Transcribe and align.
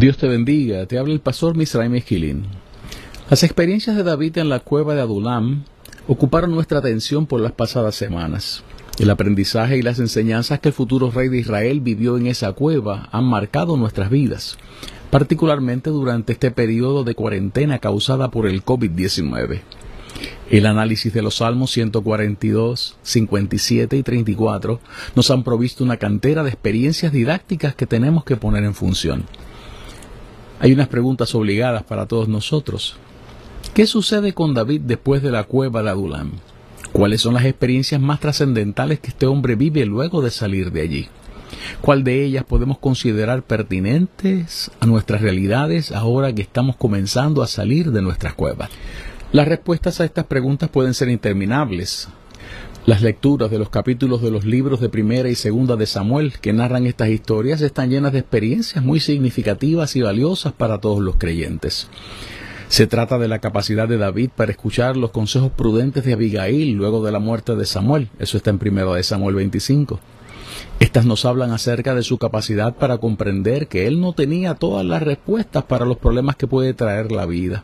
Dios 0.00 0.16
te 0.16 0.28
bendiga, 0.28 0.86
te 0.86 0.96
habla 0.96 1.12
el 1.12 1.20
pastor 1.20 1.54
Misraim 1.54 1.94
Esquilín. 1.94 2.46
Las 3.28 3.42
experiencias 3.42 3.96
de 3.96 4.02
David 4.02 4.38
en 4.38 4.48
la 4.48 4.60
cueva 4.60 4.94
de 4.94 5.02
Adulam 5.02 5.64
ocuparon 6.08 6.52
nuestra 6.52 6.78
atención 6.78 7.26
por 7.26 7.42
las 7.42 7.52
pasadas 7.52 7.96
semanas. 7.96 8.62
El 8.98 9.10
aprendizaje 9.10 9.76
y 9.76 9.82
las 9.82 9.98
enseñanzas 9.98 10.58
que 10.58 10.70
el 10.70 10.74
futuro 10.74 11.10
rey 11.10 11.28
de 11.28 11.40
Israel 11.40 11.82
vivió 11.82 12.16
en 12.16 12.28
esa 12.28 12.54
cueva 12.54 13.10
han 13.12 13.26
marcado 13.26 13.76
nuestras 13.76 14.08
vidas, 14.08 14.56
particularmente 15.10 15.90
durante 15.90 16.32
este 16.32 16.50
periodo 16.50 17.04
de 17.04 17.14
cuarentena 17.14 17.78
causada 17.78 18.30
por 18.30 18.46
el 18.46 18.64
COVID-19. 18.64 19.60
El 20.48 20.64
análisis 20.64 21.12
de 21.12 21.20
los 21.20 21.36
Salmos 21.36 21.72
142, 21.72 22.96
57 23.02 23.98
y 23.98 24.02
34 24.02 24.80
nos 25.14 25.30
han 25.30 25.44
provisto 25.44 25.84
una 25.84 25.98
cantera 25.98 26.42
de 26.42 26.48
experiencias 26.48 27.12
didácticas 27.12 27.74
que 27.74 27.84
tenemos 27.84 28.24
que 28.24 28.36
poner 28.36 28.64
en 28.64 28.74
función. 28.74 29.26
Hay 30.60 30.74
unas 30.74 30.88
preguntas 30.88 31.34
obligadas 31.34 31.84
para 31.84 32.04
todos 32.04 32.28
nosotros. 32.28 32.96
¿Qué 33.72 33.86
sucede 33.86 34.34
con 34.34 34.52
David 34.52 34.82
después 34.84 35.22
de 35.22 35.30
la 35.30 35.44
cueva 35.44 35.82
de 35.82 35.88
Adulam? 35.88 36.32
¿Cuáles 36.92 37.22
son 37.22 37.32
las 37.32 37.46
experiencias 37.46 37.98
más 37.98 38.20
trascendentales 38.20 39.00
que 39.00 39.08
este 39.08 39.24
hombre 39.24 39.54
vive 39.54 39.86
luego 39.86 40.20
de 40.20 40.30
salir 40.30 40.70
de 40.70 40.82
allí? 40.82 41.08
¿Cuál 41.80 42.04
de 42.04 42.24
ellas 42.24 42.44
podemos 42.44 42.78
considerar 42.78 43.42
pertinentes 43.42 44.70
a 44.80 44.86
nuestras 44.86 45.22
realidades 45.22 45.92
ahora 45.92 46.34
que 46.34 46.42
estamos 46.42 46.76
comenzando 46.76 47.42
a 47.42 47.46
salir 47.46 47.90
de 47.90 48.02
nuestras 48.02 48.34
cuevas? 48.34 48.68
Las 49.32 49.48
respuestas 49.48 49.98
a 50.00 50.04
estas 50.04 50.26
preguntas 50.26 50.68
pueden 50.68 50.92
ser 50.92 51.08
interminables. 51.08 52.08
Las 52.86 53.02
lecturas 53.02 53.50
de 53.50 53.58
los 53.58 53.68
capítulos 53.68 54.22
de 54.22 54.30
los 54.30 54.46
libros 54.46 54.80
de 54.80 54.88
primera 54.88 55.28
y 55.28 55.34
segunda 55.34 55.76
de 55.76 55.84
Samuel 55.84 56.32
que 56.40 56.54
narran 56.54 56.86
estas 56.86 57.10
historias 57.10 57.60
están 57.60 57.90
llenas 57.90 58.12
de 58.12 58.20
experiencias 58.20 58.82
muy 58.82 59.00
significativas 59.00 59.96
y 59.96 60.00
valiosas 60.00 60.54
para 60.54 60.78
todos 60.78 61.00
los 61.00 61.16
creyentes. 61.16 61.88
Se 62.68 62.86
trata 62.86 63.18
de 63.18 63.28
la 63.28 63.40
capacidad 63.40 63.86
de 63.86 63.98
David 63.98 64.30
para 64.34 64.52
escuchar 64.52 64.96
los 64.96 65.10
consejos 65.10 65.52
prudentes 65.52 66.04
de 66.04 66.14
Abigail 66.14 66.72
luego 66.72 67.04
de 67.04 67.12
la 67.12 67.18
muerte 67.18 67.54
de 67.54 67.66
Samuel. 67.66 68.08
Eso 68.18 68.38
está 68.38 68.48
en 68.48 68.58
primera 68.58 68.94
de 68.94 69.02
Samuel 69.02 69.34
25. 69.34 70.00
Estas 70.78 71.04
nos 71.04 71.26
hablan 71.26 71.50
acerca 71.50 71.94
de 71.94 72.02
su 72.02 72.16
capacidad 72.16 72.74
para 72.74 72.96
comprender 72.96 73.68
que 73.68 73.88
él 73.88 74.00
no 74.00 74.14
tenía 74.14 74.54
todas 74.54 74.86
las 74.86 75.02
respuestas 75.02 75.64
para 75.64 75.84
los 75.84 75.98
problemas 75.98 76.36
que 76.36 76.46
puede 76.46 76.72
traer 76.72 77.12
la 77.12 77.26
vida. 77.26 77.62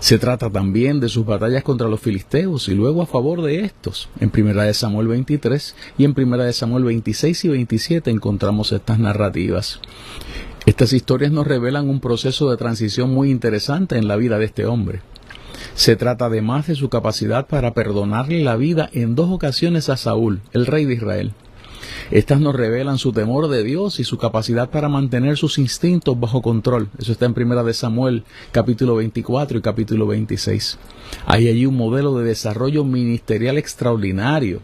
Se 0.00 0.18
trata 0.18 0.48
también 0.48 0.98
de 0.98 1.10
sus 1.10 1.26
batallas 1.26 1.62
contra 1.62 1.86
los 1.86 2.00
filisteos 2.00 2.68
y 2.68 2.74
luego 2.74 3.02
a 3.02 3.06
favor 3.06 3.42
de 3.42 3.60
estos. 3.60 4.08
En 4.18 4.30
Primera 4.30 4.64
de 4.64 4.72
Samuel 4.72 5.08
23 5.08 5.76
y 5.98 6.04
en 6.04 6.14
Primera 6.14 6.44
de 6.44 6.54
Samuel 6.54 6.84
26 6.84 7.44
y 7.44 7.48
27 7.48 8.10
encontramos 8.10 8.72
estas 8.72 8.98
narrativas. 8.98 9.78
Estas 10.64 10.94
historias 10.94 11.32
nos 11.32 11.46
revelan 11.46 11.90
un 11.90 12.00
proceso 12.00 12.50
de 12.50 12.56
transición 12.56 13.10
muy 13.10 13.30
interesante 13.30 13.98
en 13.98 14.08
la 14.08 14.16
vida 14.16 14.38
de 14.38 14.46
este 14.46 14.64
hombre. 14.64 15.02
Se 15.74 15.96
trata 15.96 16.26
además 16.26 16.66
de 16.66 16.76
su 16.76 16.88
capacidad 16.88 17.46
para 17.46 17.74
perdonarle 17.74 18.42
la 18.42 18.56
vida 18.56 18.88
en 18.94 19.14
dos 19.14 19.30
ocasiones 19.30 19.90
a 19.90 19.98
Saúl, 19.98 20.40
el 20.52 20.64
rey 20.64 20.86
de 20.86 20.94
Israel. 20.94 21.34
Estas 22.10 22.40
nos 22.40 22.54
revelan 22.54 22.98
su 22.98 23.12
temor 23.12 23.48
de 23.48 23.62
Dios 23.62 24.00
y 24.00 24.04
su 24.04 24.18
capacidad 24.18 24.70
para 24.70 24.88
mantener 24.88 25.36
sus 25.36 25.58
instintos 25.58 26.18
bajo 26.18 26.42
control. 26.42 26.88
Eso 26.98 27.12
está 27.12 27.26
en 27.26 27.34
Primera 27.34 27.62
de 27.62 27.74
Samuel, 27.74 28.24
capítulo 28.52 28.96
24 28.96 29.58
y 29.58 29.62
capítulo 29.62 30.06
26. 30.06 30.78
Hay 31.26 31.48
allí 31.48 31.66
un 31.66 31.76
modelo 31.76 32.18
de 32.18 32.24
desarrollo 32.24 32.84
ministerial 32.84 33.58
extraordinario. 33.58 34.60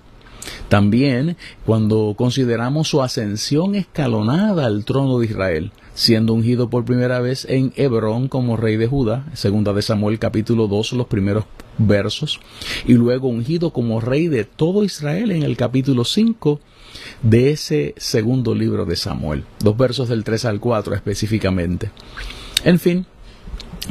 También 0.68 1.36
cuando 1.64 2.14
consideramos 2.16 2.88
su 2.88 3.02
ascensión 3.02 3.74
escalonada 3.74 4.66
al 4.66 4.84
trono 4.84 5.18
de 5.18 5.26
Israel, 5.26 5.72
siendo 5.96 6.34
ungido 6.34 6.68
por 6.68 6.84
primera 6.84 7.20
vez 7.20 7.46
en 7.48 7.72
Hebrón 7.74 8.28
como 8.28 8.56
rey 8.56 8.76
de 8.76 8.86
Judá, 8.86 9.24
segunda 9.32 9.72
de 9.72 9.80
Samuel 9.80 10.18
capítulo 10.18 10.68
2, 10.68 10.92
los 10.92 11.06
primeros 11.06 11.46
versos, 11.78 12.38
y 12.86 12.92
luego 12.92 13.28
ungido 13.28 13.70
como 13.70 14.00
rey 14.00 14.28
de 14.28 14.44
todo 14.44 14.84
Israel 14.84 15.30
en 15.30 15.42
el 15.42 15.56
capítulo 15.56 16.04
5 16.04 16.60
de 17.22 17.50
ese 17.50 17.94
segundo 17.96 18.54
libro 18.54 18.84
de 18.84 18.94
Samuel, 18.94 19.44
dos 19.58 19.76
versos 19.76 20.08
del 20.08 20.22
3 20.22 20.44
al 20.44 20.60
4 20.60 20.94
específicamente. 20.94 21.90
En 22.62 22.78
fin, 22.78 23.06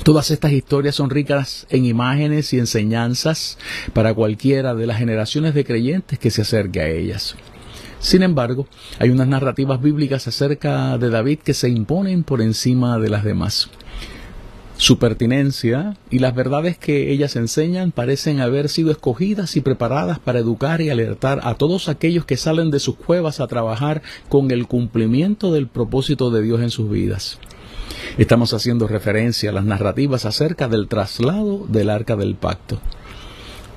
Todas 0.04 0.30
estas 0.30 0.52
historias 0.52 0.96
son 0.96 1.10
ricas 1.10 1.68
en 1.70 1.86
imágenes 1.86 2.52
y 2.52 2.60
enseñanzas 2.60 3.58
para 3.94 4.14
cualquiera 4.14 4.76
de 4.76 4.88
las 4.88 4.98
generaciones 4.98 5.54
de 5.54 5.64
creyentes 5.64 6.20
que 6.20 6.32
se 6.32 6.42
acerque 6.42 6.82
a 6.82 6.90
ellas. 6.90 7.38
Sin 8.06 8.22
embargo, 8.22 8.68
hay 9.00 9.10
unas 9.10 9.28
narrativas 9.28 9.82
bíblicas 9.82 10.28
acerca 10.28 10.96
de 11.00 11.10
David 11.10 11.40
que 11.40 11.56
se 11.56 11.70
imponen 11.70 12.24
por 12.24 12.40
encima 12.40 13.00
de 13.00 13.10
las 13.10 13.24
demás. 13.24 13.72
Su 14.78 15.00
pertinencia 15.00 15.98
y 16.12 16.20
las 16.20 16.36
verdades 16.36 16.78
que 16.78 17.12
ellas 17.12 17.36
enseñan 17.36 17.92
parecen 17.92 18.42
haber 18.42 18.70
sido 18.70 18.92
escogidas 18.92 19.56
y 19.56 19.62
preparadas 19.62 20.20
para 20.20 20.38
educar 20.38 20.82
y 20.82 20.92
alertar 20.92 21.40
a 21.42 21.56
todos 21.56 21.90
aquellos 21.90 22.26
que 22.26 22.38
salen 22.38 22.70
de 22.70 22.80
sus 22.80 22.96
cuevas 22.96 23.40
a 23.40 23.48
trabajar 23.48 24.04
con 24.30 24.52
el 24.52 24.68
cumplimiento 24.68 25.52
del 25.52 25.66
propósito 25.66 26.30
de 26.30 26.44
Dios 26.44 26.62
en 26.62 26.70
sus 26.70 26.88
vidas. 26.88 27.40
Estamos 28.20 28.54
haciendo 28.54 28.88
referencia 28.88 29.50
a 29.50 29.54
las 29.54 29.66
narrativas 29.66 30.28
acerca 30.28 30.68
del 30.68 30.88
traslado 30.90 31.66
del 31.70 31.90
arca 31.90 32.16
del 32.16 32.36
pacto. 32.36 32.80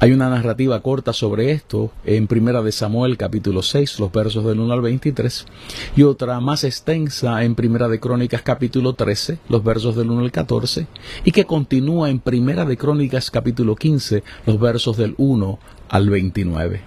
Hay 0.00 0.12
una 0.12 0.30
narrativa 0.30 0.80
corta 0.80 1.12
sobre 1.12 1.50
esto 1.50 1.90
en 2.04 2.28
Primera 2.28 2.62
de 2.62 2.70
Samuel 2.70 3.16
capítulo 3.16 3.64
6, 3.64 3.98
los 3.98 4.12
versos 4.12 4.44
del 4.44 4.60
1 4.60 4.72
al 4.72 4.80
23, 4.80 5.44
y 5.96 6.04
otra 6.04 6.38
más 6.38 6.62
extensa 6.62 7.42
en 7.42 7.56
Primera 7.56 7.88
de 7.88 7.98
Crónicas 7.98 8.42
capítulo 8.42 8.92
13, 8.92 9.40
los 9.48 9.64
versos 9.64 9.96
del 9.96 10.10
1 10.10 10.20
al 10.20 10.30
14, 10.30 10.86
y 11.24 11.32
que 11.32 11.46
continúa 11.46 12.10
en 12.10 12.20
Primera 12.20 12.64
de 12.64 12.76
Crónicas 12.76 13.32
capítulo 13.32 13.74
15, 13.74 14.22
los 14.46 14.60
versos 14.60 14.96
del 14.96 15.16
1 15.16 15.58
al 15.88 16.10
29. 16.10 16.80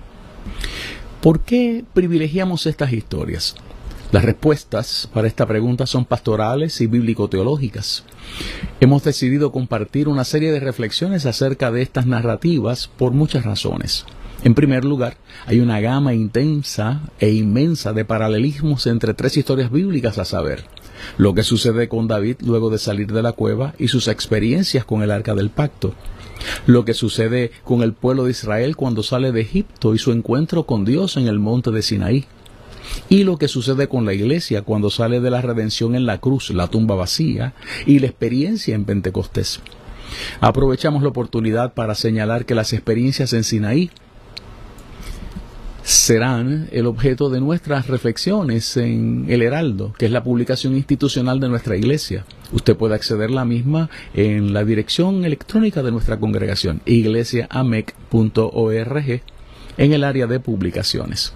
¿Por 1.19 1.41
qué 1.41 1.83
privilegiamos 1.93 2.65
estas 2.65 2.93
historias? 2.93 3.55
Las 4.11 4.25
respuestas 4.25 5.09
para 5.13 5.29
esta 5.29 5.45
pregunta 5.45 5.85
son 5.85 6.03
pastorales 6.03 6.81
y 6.81 6.87
bíblico-teológicas. 6.87 8.03
Hemos 8.81 9.05
decidido 9.05 9.53
compartir 9.53 10.09
una 10.09 10.25
serie 10.25 10.51
de 10.51 10.59
reflexiones 10.59 11.25
acerca 11.25 11.71
de 11.71 11.81
estas 11.81 12.07
narrativas 12.07 12.89
por 12.89 13.13
muchas 13.13 13.45
razones. 13.45 14.05
En 14.43 14.53
primer 14.53 14.83
lugar, 14.83 15.15
hay 15.45 15.61
una 15.61 15.79
gama 15.79 16.13
intensa 16.13 17.03
e 17.19 17.29
inmensa 17.29 17.93
de 17.93 18.03
paralelismos 18.03 18.85
entre 18.87 19.13
tres 19.13 19.37
historias 19.37 19.71
bíblicas 19.71 20.17
a 20.17 20.25
saber, 20.25 20.65
lo 21.17 21.33
que 21.33 21.43
sucede 21.43 21.87
con 21.87 22.09
David 22.09 22.37
luego 22.41 22.69
de 22.69 22.79
salir 22.79 23.13
de 23.13 23.21
la 23.21 23.31
cueva 23.31 23.75
y 23.79 23.87
sus 23.87 24.09
experiencias 24.09 24.83
con 24.83 25.03
el 25.03 25.11
arca 25.11 25.35
del 25.35 25.51
pacto, 25.51 25.93
lo 26.65 26.83
que 26.83 26.95
sucede 26.95 27.51
con 27.63 27.81
el 27.81 27.93
pueblo 27.93 28.25
de 28.25 28.31
Israel 28.31 28.75
cuando 28.75 29.03
sale 29.03 29.31
de 29.31 29.39
Egipto 29.39 29.95
y 29.95 29.99
su 29.99 30.11
encuentro 30.11 30.65
con 30.65 30.83
Dios 30.83 31.15
en 31.15 31.27
el 31.27 31.39
monte 31.39 31.71
de 31.71 31.81
Sinaí, 31.81 32.25
y 33.09 33.23
lo 33.23 33.37
que 33.37 33.47
sucede 33.47 33.87
con 33.87 34.05
la 34.05 34.13
iglesia 34.13 34.61
cuando 34.61 34.89
sale 34.89 35.19
de 35.19 35.29
la 35.29 35.41
redención 35.41 35.95
en 35.95 36.05
la 36.05 36.19
cruz, 36.19 36.49
la 36.51 36.67
tumba 36.67 36.95
vacía, 36.95 37.53
y 37.85 37.99
la 37.99 38.07
experiencia 38.07 38.75
en 38.75 38.85
Pentecostés. 38.85 39.59
Aprovechamos 40.39 41.03
la 41.03 41.09
oportunidad 41.09 41.73
para 41.73 41.95
señalar 41.95 42.45
que 42.45 42.55
las 42.55 42.73
experiencias 42.73 43.33
en 43.33 43.43
Sinaí 43.43 43.91
serán 45.83 46.69
el 46.71 46.85
objeto 46.85 47.29
de 47.29 47.41
nuestras 47.41 47.87
reflexiones 47.87 48.77
en 48.77 49.25
El 49.29 49.41
Heraldo, 49.41 49.93
que 49.97 50.05
es 50.05 50.11
la 50.11 50.23
publicación 50.23 50.75
institucional 50.75 51.39
de 51.39 51.49
nuestra 51.49 51.75
iglesia. 51.75 52.25
Usted 52.51 52.75
puede 52.75 52.95
acceder 52.95 53.29
a 53.29 53.33
la 53.33 53.45
misma 53.45 53.89
en 54.13 54.53
la 54.53 54.63
dirección 54.63 55.25
electrónica 55.25 55.81
de 55.81 55.91
nuestra 55.91 56.19
congregación, 56.19 56.81
iglesiaamec.org, 56.85 59.21
en 59.77 59.93
el 59.93 60.03
área 60.03 60.27
de 60.27 60.39
publicaciones. 60.39 61.33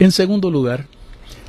En 0.00 0.12
segundo 0.12 0.50
lugar, 0.50 0.86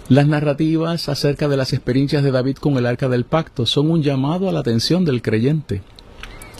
Las 0.09 0.27
narrativas 0.27 1.07
acerca 1.07 1.47
de 1.47 1.55
las 1.55 1.71
experiencias 1.71 2.21
de 2.21 2.31
David 2.31 2.57
con 2.57 2.77
el 2.77 2.85
arca 2.85 3.07
del 3.07 3.23
pacto 3.23 3.65
son 3.65 3.89
un 3.89 4.03
llamado 4.03 4.49
a 4.49 4.51
la 4.51 4.59
atención 4.59 5.05
del 5.05 5.21
creyente. 5.21 5.83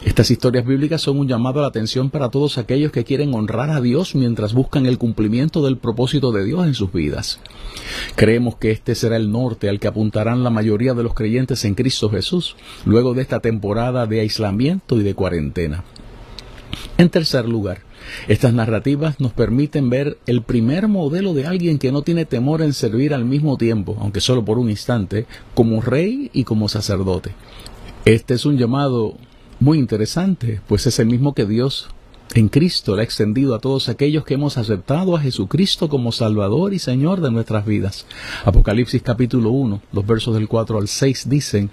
Estas 0.05 0.31
historias 0.31 0.65
bíblicas 0.65 1.01
son 1.01 1.19
un 1.19 1.27
llamado 1.27 1.59
a 1.59 1.63
la 1.63 1.67
atención 1.67 2.09
para 2.09 2.29
todos 2.29 2.57
aquellos 2.57 2.93
que 2.93 3.03
quieren 3.03 3.33
honrar 3.33 3.69
a 3.71 3.81
Dios 3.81 4.15
mientras 4.15 4.53
buscan 4.53 4.85
el 4.85 4.97
cumplimiento 4.97 5.65
del 5.65 5.77
propósito 5.77 6.31
de 6.31 6.45
Dios 6.45 6.65
en 6.65 6.75
sus 6.75 6.93
vidas. 6.93 7.41
Creemos 8.15 8.55
que 8.55 8.71
este 8.71 8.95
será 8.95 9.17
el 9.17 9.29
norte 9.29 9.67
al 9.67 9.81
que 9.81 9.89
apuntarán 9.89 10.45
la 10.45 10.49
mayoría 10.49 10.93
de 10.93 11.03
los 11.03 11.13
creyentes 11.13 11.65
en 11.65 11.75
Cristo 11.75 12.09
Jesús, 12.09 12.55
luego 12.85 13.13
de 13.13 13.23
esta 13.23 13.41
temporada 13.41 14.07
de 14.07 14.21
aislamiento 14.21 14.97
y 14.97 15.03
de 15.03 15.13
cuarentena. 15.13 15.83
En 16.97 17.09
tercer 17.09 17.49
lugar, 17.49 17.81
estas 18.27 18.53
narrativas 18.53 19.19
nos 19.19 19.33
permiten 19.33 19.89
ver 19.89 20.17
el 20.25 20.41
primer 20.41 20.87
modelo 20.87 21.33
de 21.33 21.45
alguien 21.45 21.79
que 21.79 21.91
no 21.91 22.01
tiene 22.01 22.25
temor 22.25 22.61
en 22.61 22.73
servir 22.73 23.13
al 23.13 23.25
mismo 23.25 23.57
tiempo, 23.57 23.97
aunque 23.99 24.21
solo 24.21 24.43
por 24.45 24.59
un 24.59 24.69
instante, 24.69 25.25
como 25.53 25.81
rey 25.81 26.29
y 26.33 26.43
como 26.43 26.69
sacerdote. 26.69 27.31
Este 28.05 28.33
es 28.33 28.45
un 28.45 28.57
llamado 28.57 29.15
muy 29.59 29.77
interesante, 29.77 30.61
pues 30.67 30.87
es 30.87 30.99
el 30.99 31.07
mismo 31.07 31.33
que 31.33 31.45
Dios 31.45 31.89
en 32.33 32.49
Cristo 32.49 32.95
le 32.95 33.01
ha 33.01 33.05
extendido 33.05 33.55
a 33.55 33.59
todos 33.59 33.89
aquellos 33.89 34.23
que 34.23 34.35
hemos 34.35 34.57
aceptado 34.57 35.15
a 35.15 35.21
Jesucristo 35.21 35.89
como 35.89 36.11
Salvador 36.11 36.73
y 36.73 36.79
Señor 36.79 37.21
de 37.21 37.31
nuestras 37.31 37.65
vidas. 37.65 38.05
Apocalipsis 38.45 39.01
capítulo 39.01 39.51
1, 39.51 39.81
los 39.91 40.05
versos 40.05 40.33
del 40.35 40.47
4 40.47 40.77
al 40.77 40.87
6 40.87 41.29
dicen, 41.29 41.71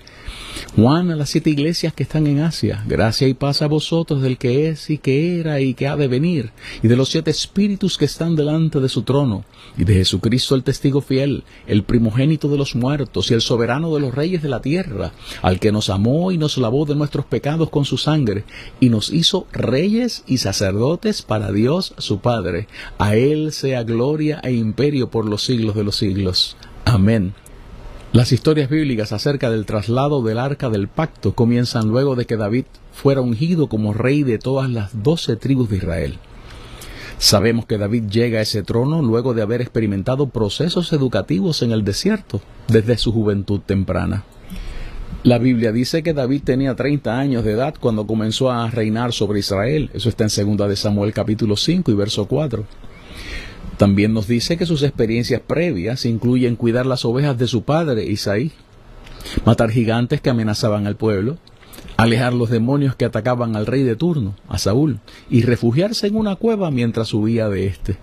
Juan 0.74 1.10
a 1.10 1.16
las 1.16 1.30
siete 1.30 1.50
iglesias 1.50 1.92
que 1.92 2.02
están 2.02 2.26
en 2.26 2.40
Asia, 2.40 2.84
gracia 2.86 3.28
y 3.28 3.34
paz 3.34 3.62
a 3.62 3.68
vosotros 3.68 4.22
del 4.22 4.38
que 4.38 4.68
es 4.68 4.90
y 4.90 4.98
que 4.98 5.40
era 5.40 5.60
y 5.60 5.74
que 5.74 5.86
ha 5.86 5.96
de 5.96 6.08
venir, 6.08 6.50
y 6.82 6.88
de 6.88 6.96
los 6.96 7.10
siete 7.10 7.30
espíritus 7.30 7.96
que 7.96 8.04
están 8.04 8.34
delante 8.34 8.80
de 8.80 8.88
su 8.88 9.02
trono, 9.02 9.44
y 9.76 9.84
de 9.84 9.94
Jesucristo 9.94 10.54
el 10.54 10.64
testigo 10.64 11.00
fiel, 11.00 11.44
el 11.66 11.84
primogénito 11.84 12.48
de 12.48 12.58
los 12.58 12.74
muertos 12.74 13.30
y 13.30 13.34
el 13.34 13.40
soberano 13.40 13.94
de 13.94 14.00
los 14.00 14.14
reyes 14.14 14.42
de 14.42 14.48
la 14.48 14.60
tierra, 14.60 15.12
al 15.42 15.60
que 15.60 15.72
nos 15.72 15.90
amó 15.90 16.32
y 16.32 16.38
nos 16.38 16.58
lavó 16.58 16.84
de 16.84 16.96
nuestros 16.96 17.26
pecados 17.26 17.70
con 17.70 17.84
su 17.84 17.96
sangre, 17.96 18.44
y 18.80 18.88
nos 18.88 19.10
hizo 19.10 19.46
reyes 19.52 20.24
y 20.26 20.38
sacerdotes 20.52 21.20
para 21.20 21.52
Dios 21.52 21.94
su 21.98 22.20
Padre. 22.20 22.68
A 22.98 23.16
Él 23.16 23.52
sea 23.52 23.82
gloria 23.82 24.40
e 24.42 24.52
imperio 24.52 25.10
por 25.10 25.26
los 25.26 25.44
siglos 25.44 25.74
de 25.74 25.84
los 25.84 25.96
siglos. 25.96 26.56
Amén. 26.86 27.34
Las 28.12 28.32
historias 28.32 28.70
bíblicas 28.70 29.12
acerca 29.12 29.50
del 29.50 29.66
traslado 29.66 30.22
del 30.22 30.38
arca 30.38 30.70
del 30.70 30.88
pacto 30.88 31.34
comienzan 31.34 31.88
luego 31.88 32.16
de 32.16 32.24
que 32.24 32.38
David 32.38 32.64
fuera 32.92 33.20
ungido 33.20 33.68
como 33.68 33.92
rey 33.92 34.22
de 34.22 34.38
todas 34.38 34.70
las 34.70 35.02
doce 35.02 35.36
tribus 35.36 35.68
de 35.68 35.76
Israel. 35.76 36.18
Sabemos 37.18 37.66
que 37.66 37.76
David 37.76 38.04
llega 38.04 38.38
a 38.38 38.42
ese 38.42 38.62
trono 38.62 39.02
luego 39.02 39.34
de 39.34 39.42
haber 39.42 39.60
experimentado 39.60 40.28
procesos 40.28 40.92
educativos 40.94 41.60
en 41.62 41.72
el 41.72 41.84
desierto 41.84 42.40
desde 42.68 42.96
su 42.96 43.12
juventud 43.12 43.60
temprana. 43.60 44.24
La 45.28 45.36
Biblia 45.36 45.72
dice 45.72 46.02
que 46.02 46.14
David 46.14 46.40
tenía 46.42 46.74
30 46.74 47.18
años 47.18 47.44
de 47.44 47.52
edad 47.52 47.74
cuando 47.78 48.06
comenzó 48.06 48.50
a 48.50 48.70
reinar 48.70 49.12
sobre 49.12 49.40
Israel. 49.40 49.90
Eso 49.92 50.08
está 50.08 50.24
en 50.24 50.56
2 50.56 50.68
de 50.70 50.74
Samuel 50.74 51.12
capítulo 51.12 51.54
5 51.54 51.90
y 51.90 51.94
verso 51.94 52.24
4. 52.24 52.64
También 53.76 54.14
nos 54.14 54.26
dice 54.26 54.56
que 54.56 54.64
sus 54.64 54.82
experiencias 54.82 55.42
previas 55.46 56.06
incluyen 56.06 56.56
cuidar 56.56 56.86
las 56.86 57.04
ovejas 57.04 57.36
de 57.36 57.46
su 57.46 57.62
padre, 57.62 58.06
Isaí, 58.06 58.52
matar 59.44 59.70
gigantes 59.70 60.22
que 60.22 60.30
amenazaban 60.30 60.86
al 60.86 60.96
pueblo, 60.96 61.36
alejar 61.98 62.32
los 62.32 62.48
demonios 62.48 62.96
que 62.96 63.04
atacaban 63.04 63.54
al 63.54 63.66
rey 63.66 63.82
de 63.82 63.96
turno, 63.96 64.34
a 64.48 64.56
Saúl, 64.56 64.98
y 65.28 65.42
refugiarse 65.42 66.06
en 66.06 66.16
una 66.16 66.36
cueva 66.36 66.70
mientras 66.70 67.08
subía 67.08 67.50
de 67.50 67.66
éste. 67.66 67.98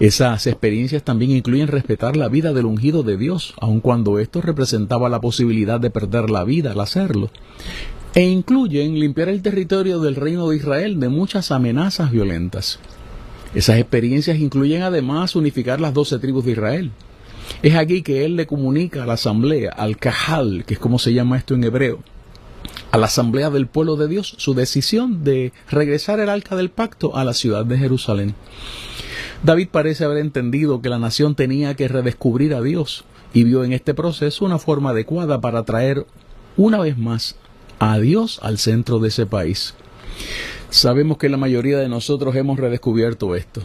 Esas 0.00 0.46
experiencias 0.46 1.02
también 1.02 1.32
incluyen 1.32 1.66
respetar 1.66 2.16
la 2.16 2.28
vida 2.28 2.52
del 2.52 2.66
ungido 2.66 3.02
de 3.02 3.16
Dios, 3.16 3.54
aun 3.60 3.80
cuando 3.80 4.20
esto 4.20 4.40
representaba 4.40 5.08
la 5.08 5.20
posibilidad 5.20 5.80
de 5.80 5.90
perder 5.90 6.30
la 6.30 6.44
vida 6.44 6.70
al 6.70 6.80
hacerlo. 6.80 7.30
E 8.14 8.22
incluyen 8.22 9.00
limpiar 9.00 9.28
el 9.28 9.42
territorio 9.42 9.98
del 9.98 10.14
reino 10.14 10.48
de 10.48 10.56
Israel 10.56 11.00
de 11.00 11.08
muchas 11.08 11.50
amenazas 11.50 12.12
violentas. 12.12 12.78
Esas 13.54 13.78
experiencias 13.78 14.38
incluyen 14.38 14.82
además 14.82 15.34
unificar 15.34 15.80
las 15.80 15.94
doce 15.94 16.20
tribus 16.20 16.44
de 16.44 16.52
Israel. 16.52 16.92
Es 17.62 17.74
aquí 17.74 18.02
que 18.02 18.24
él 18.24 18.36
le 18.36 18.46
comunica 18.46 19.02
a 19.02 19.06
la 19.06 19.14
asamblea, 19.14 19.72
al 19.72 19.96
Cajal, 19.96 20.64
que 20.64 20.74
es 20.74 20.80
como 20.80 21.00
se 21.00 21.12
llama 21.12 21.38
esto 21.38 21.54
en 21.54 21.64
hebreo, 21.64 21.98
a 22.92 22.98
la 22.98 23.06
asamblea 23.06 23.50
del 23.50 23.66
pueblo 23.66 23.96
de 23.96 24.06
Dios, 24.06 24.34
su 24.38 24.54
decisión 24.54 25.24
de 25.24 25.52
regresar 25.68 26.20
el 26.20 26.28
arca 26.28 26.54
del 26.54 26.70
pacto 26.70 27.16
a 27.16 27.24
la 27.24 27.34
ciudad 27.34 27.64
de 27.64 27.78
Jerusalén. 27.78 28.34
David 29.42 29.68
parece 29.70 30.04
haber 30.04 30.18
entendido 30.18 30.82
que 30.82 30.88
la 30.88 30.98
nación 30.98 31.34
tenía 31.34 31.74
que 31.74 31.88
redescubrir 31.88 32.54
a 32.54 32.60
Dios 32.60 33.04
y 33.32 33.44
vio 33.44 33.62
en 33.62 33.72
este 33.72 33.94
proceso 33.94 34.44
una 34.44 34.58
forma 34.58 34.90
adecuada 34.90 35.40
para 35.40 35.64
traer 35.64 36.06
una 36.56 36.80
vez 36.80 36.98
más 36.98 37.36
a 37.78 37.98
Dios 37.98 38.40
al 38.42 38.58
centro 38.58 38.98
de 38.98 39.08
ese 39.08 39.26
país. 39.26 39.74
Sabemos 40.70 41.18
que 41.18 41.28
la 41.28 41.36
mayoría 41.36 41.78
de 41.78 41.88
nosotros 41.88 42.34
hemos 42.34 42.58
redescubierto 42.58 43.36
esto, 43.36 43.62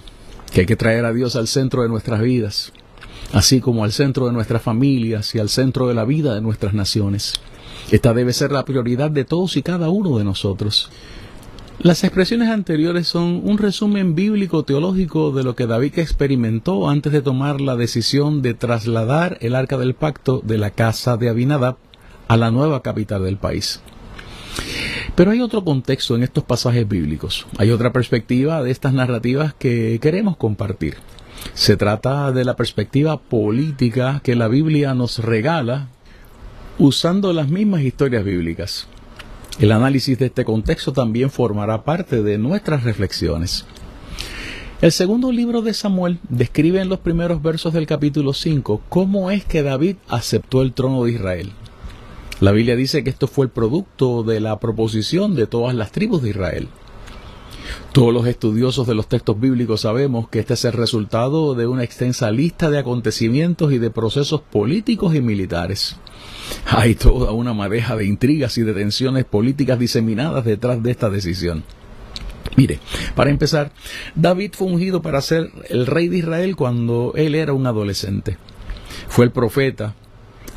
que 0.54 0.62
hay 0.62 0.66
que 0.68 0.76
traer 0.76 1.06
a 1.06 1.14
Dios 1.14 1.36
al 1.36 1.48
centro 1.48 1.82
de 1.82 1.90
nuestras 1.90 2.22
vidas, 2.22 2.72
así 3.34 3.60
como 3.60 3.84
al 3.84 3.92
centro 3.92 4.28
de 4.28 4.34
nuestras 4.34 4.62
familias 4.62 5.34
y 5.34 5.40
al 5.40 5.50
centro 5.50 5.88
de 5.88 5.96
la 5.96 6.06
vida 6.06 6.36
de 6.36 6.42
nuestras 6.42 6.74
naciones. 6.76 7.40
Esta 7.92 8.14
debe 8.14 8.32
ser 8.32 8.52
la 8.52 8.64
prioridad 8.64 9.10
de 9.10 9.26
todos 9.26 9.58
y 9.58 9.64
cada 9.64 9.90
uno 9.90 10.18
de 10.18 10.24
nosotros. 10.24 10.90
Las 11.84 12.06
expresiones 12.06 12.48
anteriores 12.48 13.10
son 13.10 13.42
un 13.44 13.58
resumen 13.58 14.16
bíblico 14.16 14.64
teológico 14.64 15.34
de 15.34 15.44
lo 15.44 15.54
que 15.54 15.68
David 15.68 16.00
experimentó 16.00 16.90
antes 16.90 17.12
de 17.12 17.22
tomar 17.22 17.60
la 17.60 17.76
decisión 17.76 18.42
de 18.42 18.54
trasladar 18.54 19.38
el 19.42 19.54
arca 19.54 19.78
del 19.78 19.94
pacto 19.94 20.42
de 20.46 20.58
la 20.58 20.70
casa 20.72 21.18
de 21.18 21.28
Abinadab 21.28 21.76
a 22.30 22.38
la 22.38 22.52
nueva 22.52 22.82
capital 22.84 23.26
del 23.26 23.36
país. 23.36 23.82
Pero 25.16 25.32
hay 25.32 25.42
otro 25.42 25.66
contexto 25.66 26.16
en 26.16 26.24
estos 26.24 26.46
pasajes 26.46 26.88
bíblicos, 26.88 27.46
hay 27.58 27.72
otra 27.72 27.92
perspectiva 27.92 28.64
de 28.64 28.72
estas 28.72 28.94
narrativas 28.94 29.54
que 29.54 30.00
queremos 30.02 30.38
compartir. 30.38 30.96
Se 31.54 31.76
trata 31.76 32.32
de 32.32 32.46
la 32.46 32.56
perspectiva 32.56 33.20
política 33.20 34.22
que 34.24 34.38
la 34.38 34.48
Biblia 34.48 34.94
nos 34.94 35.20
regala 35.20 35.90
usando 36.80 37.34
las 37.34 37.50
mismas 37.50 37.82
historias 37.82 38.24
bíblicas. 38.24 38.88
El 39.60 39.72
análisis 39.72 40.18
de 40.18 40.26
este 40.26 40.46
contexto 40.46 40.94
también 40.94 41.30
formará 41.30 41.84
parte 41.84 42.24
de 42.24 42.38
nuestras 42.38 42.84
reflexiones. 42.84 43.66
El 44.82 44.92
segundo 44.92 45.32
libro 45.32 45.62
de 45.62 45.74
Samuel 45.74 46.20
describe 46.28 46.82
en 46.82 46.90
los 46.90 47.00
primeros 47.00 47.42
versos 47.42 47.72
del 47.72 47.86
capítulo 47.86 48.34
5 48.34 48.82
cómo 48.90 49.32
es 49.32 49.46
que 49.46 49.62
David 49.62 49.98
aceptó 50.10 50.62
el 50.62 50.74
trono 50.74 51.04
de 51.04 51.12
Israel. 51.12 51.52
La 52.40 52.52
Biblia 52.52 52.76
dice 52.76 53.04
que 53.04 53.12
esto 53.12 53.28
fue 53.28 53.46
el 53.46 53.52
producto 53.52 54.24
de 54.24 54.40
la 54.42 54.60
proposición 54.60 55.36
de 55.36 55.48
todas 55.48 55.76
las 55.76 55.92
tribus 55.92 56.24
de 56.24 56.32
Israel. 56.32 56.68
Todos 57.92 58.14
los 58.14 58.28
estudiosos 58.28 58.88
de 58.88 58.96
los 58.96 59.08
textos 59.08 59.40
bíblicos 59.40 59.82
sabemos 59.82 60.28
que 60.30 60.40
este 60.40 60.56
es 60.56 60.66
el 60.66 60.74
resultado 60.74 61.56
de 61.56 61.68
una 61.68 61.84
extensa 61.84 62.32
lista 62.32 62.70
de 62.70 62.80
acontecimientos 62.80 63.72
y 63.72 63.78
de 63.78 63.90
procesos 63.90 64.42
políticos 64.42 65.16
y 65.16 65.22
militares. 65.22 65.98
Hay 66.68 66.96
toda 66.96 67.32
una 67.32 67.54
madeja 67.54 67.96
de 67.96 68.06
intrigas 68.06 68.58
y 68.58 68.64
de 68.64 68.74
tensiones 68.74 69.26
políticas 69.26 69.80
diseminadas 69.80 70.46
detrás 70.46 70.82
de 70.82 70.92
esta 70.92 71.10
decisión. 71.10 71.64
Mire, 72.56 72.80
para 73.16 73.30
empezar, 73.30 73.72
David 74.16 74.52
fue 74.54 74.68
ungido 74.68 75.02
para 75.02 75.22
ser 75.22 75.50
el 75.70 75.86
rey 75.88 76.08
de 76.08 76.18
Israel 76.18 76.56
cuando 76.56 77.14
él 77.16 77.36
era 77.36 77.54
un 77.54 77.66
adolescente. 77.66 78.38
Fue 79.08 79.26
el 79.26 79.32
profeta, 79.32 79.96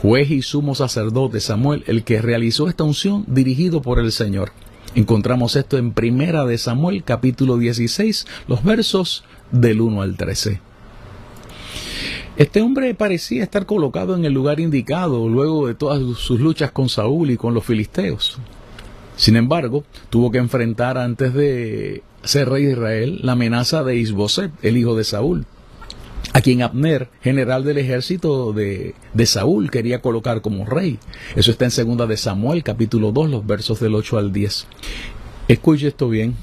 juez 0.03 0.31
y 0.31 0.43
sumo 0.43 0.75
sacerdote 0.75 1.41
Samuel 1.41 1.85
el 1.87 2.05
que 2.05 2.21
realizó 2.21 2.69
esta 2.69 2.85
unción 2.85 3.25
dirigido 3.27 3.81
por 3.83 3.99
el 3.99 4.13
Señor. 4.13 4.53
Encontramos 4.97 5.57
esto 5.57 5.77
en 5.77 5.93
Primera 5.93 6.47
de 6.47 6.57
Samuel 6.57 7.05
capítulo 7.05 7.59
16, 7.59 8.27
los 8.49 8.65
versos 8.65 9.25
del 9.53 9.83
1 9.83 10.01
al 10.01 10.17
13. 10.17 10.59
Este 12.39 12.63
hombre 12.63 12.95
parecía 12.95 13.43
estar 13.43 13.67
colocado 13.67 14.17
en 14.17 14.25
el 14.25 14.33
lugar 14.33 14.59
indicado 14.59 15.29
luego 15.29 15.67
de 15.67 15.75
todas 15.75 16.01
sus 16.17 16.41
luchas 16.41 16.71
con 16.71 16.89
Saúl 16.89 17.31
y 17.31 17.37
con 17.37 17.53
los 17.53 17.67
filisteos. 17.67 18.39
Sin 19.17 19.37
embargo, 19.37 19.85
tuvo 20.09 20.31
que 20.31 20.39
enfrentar 20.39 20.97
antes 20.97 21.35
de 21.35 22.03
ser 22.23 22.49
rey 22.49 22.65
de 22.65 22.73
Israel 22.73 23.21
la 23.23 23.33
amenaza 23.33 23.85
de 23.85 23.97
Isboset, 23.97 24.51
el 24.63 24.79
hijo 24.79 24.97
de 24.97 25.05
Saúl 25.05 25.45
a 26.33 26.41
quien 26.41 26.63
Abner, 26.63 27.09
general 27.23 27.65
del 27.65 27.79
ejército 27.79 28.53
de, 28.53 28.95
Saúl, 29.25 29.71
quería 29.71 30.01
colocar 30.01 30.41
como 30.41 30.67
rey. 30.67 30.99
Eso 31.35 31.51
está 31.51 31.65
en 31.65 31.71
segunda 31.71 32.07
de 32.07 32.17
Samuel, 32.17 32.63
capítulo 32.63 33.13
2, 33.13 33.31
los 33.31 33.47
versos 33.47 33.81
del 33.81 33.95
8 33.95 34.19
al 34.19 34.33
10. 34.33 34.67
Escuche 35.49 35.89
esto 35.89 36.09
bien. 36.09 36.37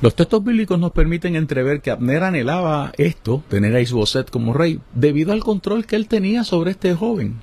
Los 0.00 0.14
textos 0.14 0.42
bíblicos 0.42 0.78
nos 0.78 0.92
permiten 0.92 1.36
entrever 1.36 1.80
que 1.80 1.90
Abner 1.90 2.24
anhelaba 2.24 2.92
esto, 2.96 3.42
tener 3.48 3.74
a 3.76 3.80
Isboset 3.80 4.30
como 4.30 4.52
rey, 4.52 4.80
debido 4.94 5.32
al 5.32 5.44
control 5.44 5.86
que 5.86 5.96
él 5.96 6.08
tenía 6.08 6.42
sobre 6.42 6.72
este 6.72 6.94
joven. 6.94 7.36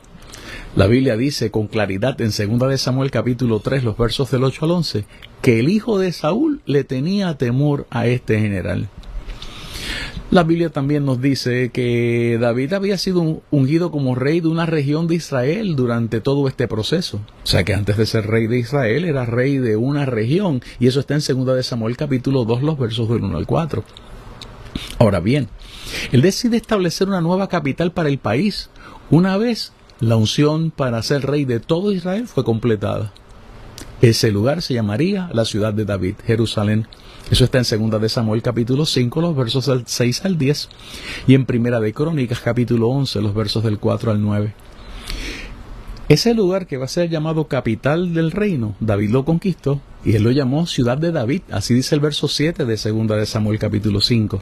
La 0.75 0.87
Biblia 0.87 1.15
dice 1.15 1.51
con 1.51 1.67
claridad 1.67 2.19
en 2.19 2.31
2 2.59 2.69
de 2.69 2.77
Samuel 2.77 3.11
capítulo 3.11 3.59
3, 3.59 3.83
los 3.83 3.97
versos 3.97 4.31
del 4.31 4.43
8 4.43 4.65
al 4.65 4.71
11, 4.71 5.05
que 5.41 5.59
el 5.59 5.69
hijo 5.69 5.99
de 5.99 6.11
Saúl 6.11 6.61
le 6.65 6.83
tenía 6.83 7.37
temor 7.37 7.85
a 7.91 8.07
este 8.07 8.39
general. 8.39 8.89
La 10.31 10.43
Biblia 10.43 10.69
también 10.69 11.05
nos 11.05 11.21
dice 11.21 11.69
que 11.69 12.39
David 12.41 12.73
había 12.73 12.97
sido 12.97 13.41
ungido 13.51 13.91
como 13.91 14.15
rey 14.15 14.41
de 14.41 14.47
una 14.47 14.65
región 14.65 15.07
de 15.07 15.15
Israel 15.15 15.75
durante 15.75 16.21
todo 16.21 16.47
este 16.47 16.67
proceso. 16.67 17.19
O 17.43 17.47
sea 17.47 17.63
que 17.63 17.75
antes 17.75 17.97
de 17.97 18.05
ser 18.07 18.25
rey 18.25 18.47
de 18.47 18.57
Israel 18.57 19.05
era 19.05 19.25
rey 19.25 19.59
de 19.59 19.75
una 19.75 20.05
región. 20.05 20.61
Y 20.79 20.87
eso 20.87 20.99
está 20.99 21.13
en 21.13 21.21
2 21.21 21.55
de 21.55 21.63
Samuel 21.63 21.97
capítulo 21.97 22.45
2, 22.45 22.63
los 22.63 22.79
versos 22.79 23.09
del 23.09 23.23
1 23.23 23.37
al 23.37 23.45
4. 23.45 23.83
Ahora 24.97 25.19
bien, 25.19 25.49
él 26.11 26.21
decide 26.21 26.57
establecer 26.57 27.07
una 27.07 27.21
nueva 27.21 27.47
capital 27.47 27.91
para 27.91 28.09
el 28.09 28.17
país 28.17 28.69
una 29.11 29.37
vez 29.37 29.73
la 29.99 30.15
unción 30.15 30.71
para 30.71 31.01
ser 31.03 31.25
rey 31.25 31.45
de 31.45 31.59
todo 31.59 31.91
Israel 31.91 32.27
fue 32.27 32.43
completada. 32.43 33.13
Ese 34.01 34.31
lugar 34.31 34.61
se 34.61 34.73
llamaría 34.73 35.29
la 35.33 35.45
ciudad 35.45 35.73
de 35.73 35.85
David, 35.85 36.15
Jerusalén. 36.25 36.87
Eso 37.33 37.45
está 37.45 37.57
en 37.57 37.89
2 37.89 37.99
de 37.99 38.09
Samuel 38.09 38.43
capítulo 38.43 38.85
5, 38.85 39.19
los 39.19 39.35
versos 39.35 39.65
del 39.65 39.85
6 39.87 40.23
al 40.25 40.37
10, 40.37 40.69
y 41.25 41.33
en 41.33 41.47
Primera 41.47 41.79
de 41.79 41.91
Crónicas 41.91 42.39
capítulo 42.41 42.89
11, 42.89 43.23
los 43.23 43.33
versos 43.33 43.63
del 43.63 43.79
4 43.79 44.11
al 44.11 44.21
9. 44.21 44.53
Ese 46.09 46.35
lugar 46.35 46.67
que 46.67 46.77
va 46.77 46.85
a 46.85 46.87
ser 46.87 47.09
llamado 47.09 47.47
capital 47.47 48.13
del 48.13 48.29
reino, 48.29 48.75
David 48.79 49.09
lo 49.09 49.25
conquistó 49.25 49.81
y 50.05 50.13
él 50.13 50.21
lo 50.21 50.29
llamó 50.29 50.67
ciudad 50.67 50.99
de 50.99 51.11
David, 51.11 51.41
así 51.49 51.73
dice 51.73 51.95
el 51.95 52.01
verso 52.01 52.27
7 52.27 52.65
de 52.65 52.75
2 52.75 53.07
de 53.07 53.25
Samuel 53.25 53.57
capítulo 53.57 53.99
5. 53.99 54.39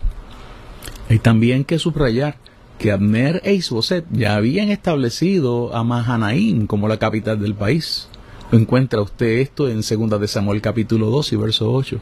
Hay 1.07 1.19
también 1.19 1.63
que 1.63 1.79
subrayar 1.79 2.35
que 2.77 2.91
Abner 2.91 3.41
e 3.45 3.53
Isboset 3.53 4.03
ya 4.11 4.35
habían 4.35 4.69
establecido 4.69 5.73
a 5.73 5.85
Mahanaim 5.85 6.67
como 6.67 6.89
la 6.89 6.99
capital 6.99 7.39
del 7.39 7.55
país. 7.55 8.09
Encuentra 8.51 8.99
usted 8.99 9.39
esto 9.39 9.69
en 9.69 9.77
2 9.79 10.19
de 10.19 10.27
Samuel 10.27 10.59
capítulo 10.59 11.09
2 11.09 11.31
y 11.31 11.35
verso 11.37 11.71
8. 11.71 12.01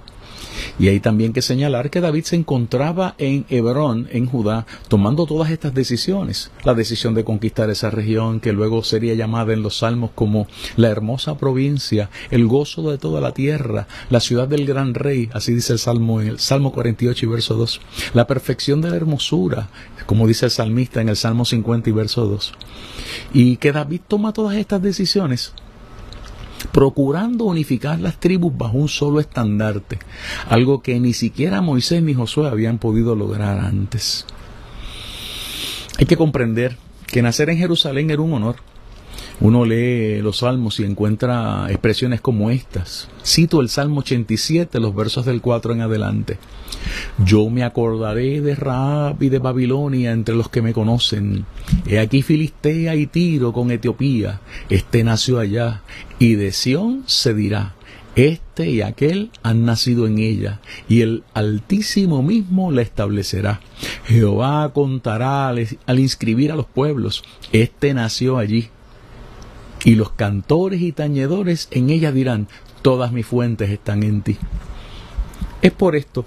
Y 0.79 0.87
hay 0.87 0.99
también 0.99 1.33
que 1.33 1.41
señalar 1.41 1.89
que 1.89 2.01
David 2.01 2.23
se 2.23 2.35
encontraba 2.35 3.15
en 3.17 3.45
Hebrón, 3.49 4.07
en 4.11 4.25
Judá, 4.25 4.65
tomando 4.87 5.25
todas 5.25 5.51
estas 5.51 5.73
decisiones. 5.73 6.51
La 6.63 6.73
decisión 6.73 7.13
de 7.13 7.23
conquistar 7.23 7.69
esa 7.69 7.89
región, 7.89 8.39
que 8.39 8.53
luego 8.53 8.83
sería 8.83 9.13
llamada 9.13 9.53
en 9.53 9.63
los 9.63 9.77
salmos 9.79 10.11
como 10.15 10.47
la 10.75 10.89
hermosa 10.89 11.37
provincia, 11.37 12.09
el 12.31 12.47
gozo 12.47 12.89
de 12.89 12.97
toda 12.97 13.21
la 13.21 13.33
tierra, 13.33 13.87
la 14.09 14.19
ciudad 14.19 14.47
del 14.47 14.65
gran 14.65 14.93
rey, 14.93 15.29
así 15.33 15.53
dice 15.53 15.73
el 15.73 15.79
Salmo 15.79 16.21
en 16.21 16.27
el 16.27 16.39
Salmo 16.39 16.71
48 16.71 17.25
y 17.25 17.29
verso 17.29 17.55
2. 17.55 17.81
La 18.13 18.27
perfección 18.27 18.81
de 18.81 18.89
la 18.89 18.95
hermosura, 18.95 19.69
como 20.05 20.27
dice 20.27 20.45
el 20.45 20.51
salmista 20.51 21.01
en 21.01 21.09
el 21.09 21.15
Salmo 21.15 21.45
50 21.45 21.89
y 21.89 21.93
verso 21.93 22.25
2. 22.25 22.53
Y 23.33 23.57
que 23.57 23.71
David 23.71 24.01
toma 24.07 24.33
todas 24.33 24.55
estas 24.55 24.81
decisiones 24.81 25.53
procurando 26.71 27.45
unificar 27.45 27.99
las 27.99 28.19
tribus 28.19 28.57
bajo 28.57 28.77
un 28.77 28.89
solo 28.89 29.19
estandarte, 29.19 29.99
algo 30.47 30.81
que 30.81 30.99
ni 30.99 31.13
siquiera 31.13 31.61
Moisés 31.61 32.03
ni 32.03 32.13
Josué 32.13 32.47
habían 32.47 32.77
podido 32.77 33.15
lograr 33.15 33.59
antes. 33.59 34.25
Hay 35.97 36.05
que 36.05 36.17
comprender 36.17 36.77
que 37.07 37.21
nacer 37.21 37.49
en 37.49 37.57
Jerusalén 37.57 38.09
era 38.09 38.21
un 38.21 38.33
honor. 38.33 38.55
Uno 39.41 39.65
lee 39.65 40.22
los 40.22 40.39
salmos 40.39 40.79
y 40.79 40.84
encuentra 40.84 41.67
expresiones 41.69 42.19
como 42.19 42.51
estas. 42.51 43.08
Cito 43.25 43.62
el 43.62 43.69
Salmo 43.69 44.01
87, 44.01 44.79
los 44.79 44.93
versos 44.93 45.25
del 45.25 45.41
4 45.41 45.74
en 45.74 45.81
adelante. 45.81 46.38
Yo 47.25 47.50
me 47.50 47.63
acordaré 47.63 48.41
de 48.41 48.55
Raab 48.55 49.22
y 49.24 49.29
de 49.29 49.39
Babilonia 49.39 50.12
entre 50.12 50.36
los 50.36 50.50
que 50.50 50.62
me 50.62 50.74
conocen. 50.74 51.46
He 51.88 52.00
aquí 52.00 52.22
Filistea 52.22 52.96
y 52.96 53.08
Tiro 53.08 53.53
con 53.53 53.72
Etiopía. 53.72 54.41
Este 54.69 55.03
nació 55.03 55.39
allá. 55.39 55.84
Y 56.19 56.36
de 56.36 56.51
Sión 56.51 57.03
se 57.05 57.34
dirá, 57.34 57.75
este 58.15 58.69
y 58.69 58.81
aquel 58.81 59.31
han 59.43 59.63
nacido 59.63 60.05
en 60.05 60.17
ella, 60.19 60.60
y 60.89 61.01
el 61.01 61.24
Altísimo 61.34 62.22
mismo 62.22 62.72
la 62.72 62.81
establecerá. 62.81 63.62
Jehová 64.05 64.72
contará 64.74 65.48
al, 65.48 66.00
inscribir 66.00 66.51
a 66.51 66.55
los 66.55 66.65
pueblos, 66.65 67.24
este 67.53 67.93
nació 67.93 68.38
allí. 68.38 68.69
Y 69.86 69.95
los 69.95 70.12
cantores 70.12 70.81
y 70.81 70.91
tañedores 70.91 71.67
en 71.71 71.89
ella 71.89 72.12
dirán, 72.12 72.48
todas 72.81 73.12
mis 73.12 73.25
fuentes 73.25 73.69
están 73.69 74.03
en 74.03 74.21
ti. 74.21 74.38
Es 75.62 75.71
por 75.71 75.95
esto 75.95 76.25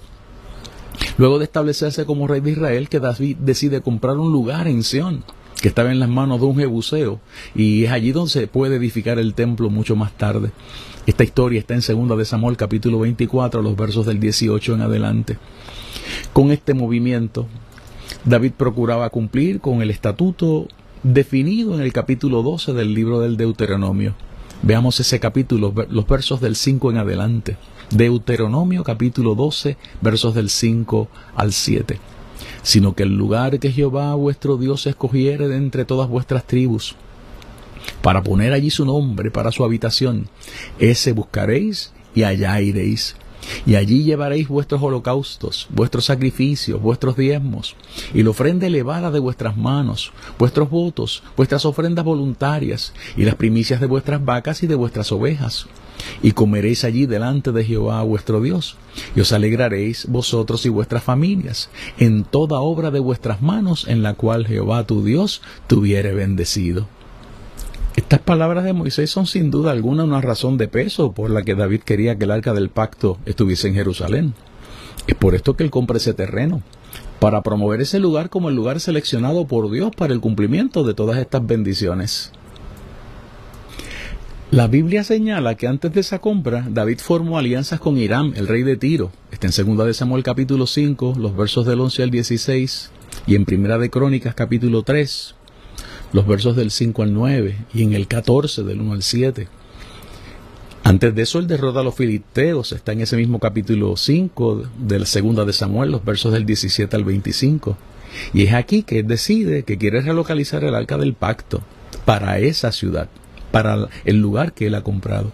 Luego 1.17 1.39
de 1.39 1.45
establecerse 1.45 2.05
como 2.05 2.27
rey 2.27 2.41
de 2.41 2.51
Israel, 2.51 2.89
que 2.89 2.99
David 2.99 3.37
decide 3.37 3.81
comprar 3.81 4.17
un 4.17 4.31
lugar 4.31 4.67
en 4.67 4.83
Sión, 4.83 5.23
que 5.61 5.67
estaba 5.67 5.91
en 5.91 5.99
las 5.99 6.09
manos 6.09 6.39
de 6.39 6.45
un 6.45 6.57
jebuseo, 6.57 7.19
y 7.55 7.85
es 7.85 7.91
allí 7.91 8.11
donde 8.11 8.31
se 8.31 8.47
puede 8.47 8.77
edificar 8.77 9.19
el 9.19 9.33
templo 9.33 9.69
mucho 9.69 9.95
más 9.95 10.11
tarde. 10.13 10.51
Esta 11.05 11.23
historia 11.23 11.59
está 11.59 11.73
en 11.75 12.07
2 12.07 12.17
de 12.17 12.25
Samuel 12.25 12.57
capítulo 12.57 12.99
24, 12.99 13.61
los 13.61 13.75
versos 13.75 14.05
del 14.05 14.19
18 14.19 14.75
en 14.75 14.81
adelante. 14.81 15.37
Con 16.31 16.51
este 16.51 16.73
movimiento, 16.73 17.47
David 18.25 18.53
procuraba 18.57 19.09
cumplir 19.09 19.59
con 19.59 19.81
el 19.81 19.89
estatuto 19.89 20.67
definido 21.03 21.75
en 21.75 21.81
el 21.81 21.91
capítulo 21.91 22.41
12 22.43 22.73
del 22.73 22.93
libro 22.93 23.19
del 23.19 23.35
Deuteronomio. 23.35 24.15
Veamos 24.61 24.99
ese 25.01 25.19
capítulo, 25.19 25.73
los 25.89 26.07
versos 26.07 26.39
del 26.39 26.55
5 26.55 26.91
en 26.91 26.97
adelante. 26.97 27.57
Deuteronomio 27.89 28.83
capítulo 28.85 29.35
12, 29.35 29.75
versos 30.01 30.33
del 30.33 30.49
5 30.49 31.09
al 31.35 31.51
7. 31.51 31.99
Sino 32.61 32.95
que 32.95 33.03
el 33.03 33.17
lugar 33.17 33.59
que 33.59 33.71
Jehová 33.71 34.15
vuestro 34.15 34.57
Dios 34.57 34.87
escogiere 34.87 35.49
de 35.49 35.57
entre 35.57 35.83
todas 35.83 36.07
vuestras 36.07 36.47
tribus, 36.47 36.95
para 38.01 38.23
poner 38.23 38.53
allí 38.53 38.69
su 38.69 38.85
nombre 38.85 39.29
para 39.29 39.51
su 39.51 39.65
habitación, 39.65 40.29
ese 40.79 41.11
buscaréis 41.11 41.91
y 42.15 42.23
allá 42.23 42.61
iréis. 42.61 43.17
Y 43.65 43.75
allí 43.75 44.03
llevaréis 44.03 44.47
vuestros 44.47 44.81
holocaustos, 44.81 45.67
vuestros 45.69 46.05
sacrificios, 46.05 46.81
vuestros 46.81 47.15
diezmos, 47.15 47.75
y 48.13 48.23
la 48.23 48.31
ofrenda 48.31 48.67
elevada 48.67 49.11
de 49.11 49.19
vuestras 49.19 49.57
manos, 49.57 50.11
vuestros 50.37 50.69
votos, 50.69 51.23
vuestras 51.35 51.65
ofrendas 51.65 52.05
voluntarias, 52.05 52.93
y 53.15 53.23
las 53.23 53.35
primicias 53.35 53.79
de 53.79 53.87
vuestras 53.87 54.23
vacas 54.23 54.63
y 54.63 54.67
de 54.67 54.75
vuestras 54.75 55.11
ovejas 55.11 55.67
y 56.21 56.31
comeréis 56.31 56.83
allí 56.83 57.05
delante 57.05 57.51
de 57.51 57.63
Jehová 57.63 58.01
vuestro 58.03 58.41
Dios, 58.41 58.75
y 59.15 59.21
os 59.21 59.31
alegraréis 59.31 60.07
vosotros 60.07 60.65
y 60.65 60.69
vuestras 60.69 61.03
familias 61.03 61.69
en 61.97 62.23
toda 62.23 62.59
obra 62.59 62.91
de 62.91 62.99
vuestras 62.99 63.41
manos 63.41 63.87
en 63.87 64.03
la 64.03 64.13
cual 64.13 64.47
Jehová 64.47 64.85
tu 64.85 65.03
Dios 65.03 65.41
tuviere 65.67 66.13
bendecido. 66.13 66.87
Estas 68.13 68.27
palabras 68.27 68.63
de 68.63 68.73
Moisés 68.73 69.09
son 69.09 69.25
sin 69.25 69.49
duda 69.49 69.71
alguna 69.71 70.03
una 70.03 70.21
razón 70.21 70.55
de 70.55 70.67
peso 70.67 71.13
por 71.13 71.31
la 71.31 71.41
que 71.41 71.55
David 71.55 71.81
quería 71.81 72.15
que 72.15 72.25
el 72.25 72.29
arca 72.29 72.53
del 72.53 72.69
pacto 72.69 73.17
estuviese 73.25 73.69
en 73.69 73.73
Jerusalén. 73.73 74.35
Es 75.07 75.15
por 75.15 75.33
esto 75.33 75.55
que 75.55 75.63
él 75.63 75.71
compra 75.71 75.97
ese 75.97 76.13
terreno, 76.13 76.61
para 77.19 77.41
promover 77.41 77.81
ese 77.81 77.97
lugar 77.97 78.29
como 78.29 78.49
el 78.49 78.55
lugar 78.55 78.79
seleccionado 78.79 79.47
por 79.47 79.71
Dios 79.71 79.95
para 79.95 80.13
el 80.13 80.19
cumplimiento 80.19 80.83
de 80.83 80.93
todas 80.93 81.17
estas 81.17 81.43
bendiciones. 81.47 82.31
La 84.51 84.67
Biblia 84.67 85.03
señala 85.03 85.55
que 85.55 85.65
antes 85.65 85.91
de 85.91 86.01
esa 86.01 86.19
compra, 86.19 86.67
David 86.69 86.99
formó 86.99 87.39
alianzas 87.39 87.79
con 87.79 87.97
Irán, 87.97 88.33
el 88.35 88.47
rey 88.47 88.61
de 88.61 88.77
Tiro. 88.77 89.11
Está 89.31 89.47
en 89.47 89.75
2 89.75 89.87
de 89.87 89.93
Samuel 89.95 90.21
capítulo 90.21 90.67
5, 90.67 91.15
los 91.17 91.35
versos 91.35 91.65
del 91.65 91.79
11 91.79 92.03
al 92.03 92.11
16, 92.11 92.91
y 93.25 93.33
en 93.33 93.45
Primera 93.45 93.79
de 93.79 93.89
Crónicas 93.89 94.35
capítulo 94.35 94.83
3, 94.83 95.33
los 96.13 96.25
versos 96.27 96.55
del 96.55 96.71
5 96.71 97.03
al 97.03 97.13
9, 97.13 97.57
y 97.73 97.83
en 97.83 97.93
el 97.93 98.07
14 98.07 98.63
del 98.63 98.79
1 98.79 98.93
al 98.93 99.03
7. 99.03 99.47
Antes 100.85 101.15
de 101.15 101.21
eso, 101.21 101.39
el 101.39 101.47
derrota 101.47 101.79
a 101.79 101.83
los 101.83 101.95
filisteos 101.95 102.71
está 102.71 102.91
en 102.91 103.01
ese 103.01 103.17
mismo 103.17 103.39
capítulo 103.39 103.97
5 103.97 104.63
del 104.77 105.05
2 105.05 105.45
de 105.47 105.53
Samuel, 105.53 105.91
los 105.91 106.05
versos 106.05 106.31
del 106.31 106.45
17 106.45 106.95
al 106.95 107.03
25. 107.03 107.77
Y 108.33 108.43
es 108.43 108.53
aquí 108.53 108.83
que 108.83 108.99
él 108.99 109.07
decide 109.07 109.63
que 109.63 109.77
quiere 109.77 110.01
relocalizar 110.01 110.63
el 110.63 110.75
arca 110.75 110.97
del 110.97 111.13
pacto 111.13 111.61
para 112.05 112.37
esa 112.39 112.71
ciudad 112.71 113.09
para 113.51 113.87
el 114.05 114.17
lugar 114.17 114.53
que 114.53 114.67
él 114.67 114.75
ha 114.75 114.83
comprado. 114.83 115.31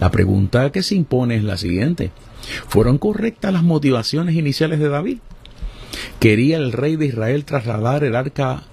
La 0.00 0.10
pregunta 0.10 0.72
que 0.72 0.82
se 0.82 0.96
impone 0.96 1.36
es 1.36 1.44
la 1.44 1.56
siguiente. 1.56 2.10
¿Fueron 2.68 2.98
correctas 2.98 3.52
las 3.52 3.62
motivaciones 3.62 4.34
iniciales 4.34 4.78
de 4.80 4.88
David? 4.88 5.18
¿Quería 6.20 6.56
el 6.58 6.72
rey 6.72 6.96
de 6.96 7.06
Israel 7.06 7.44
trasladar 7.44 8.02
el 8.02 8.16
arca 8.16 8.64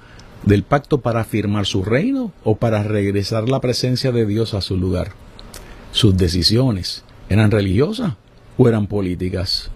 del 0.46 0.64
pacto 0.64 1.02
para 1.02 1.22
afirmar 1.22 1.66
su 1.66 1.84
reino 1.84 2.32
o 2.44 2.56
para 2.56 2.84
regresar 2.84 3.50
la 3.50 3.62
presencia 3.62 4.12
de 4.12 4.26
Dios 4.26 4.54
a 4.54 4.62
su 4.62 4.78
lugar? 4.78 5.12
¿Sus 5.92 6.18
decisiones 6.18 7.04
eran 7.30 7.52
religiosas 7.52 8.14
o 8.58 8.68
eran 8.68 8.88
políticas? 8.88 9.72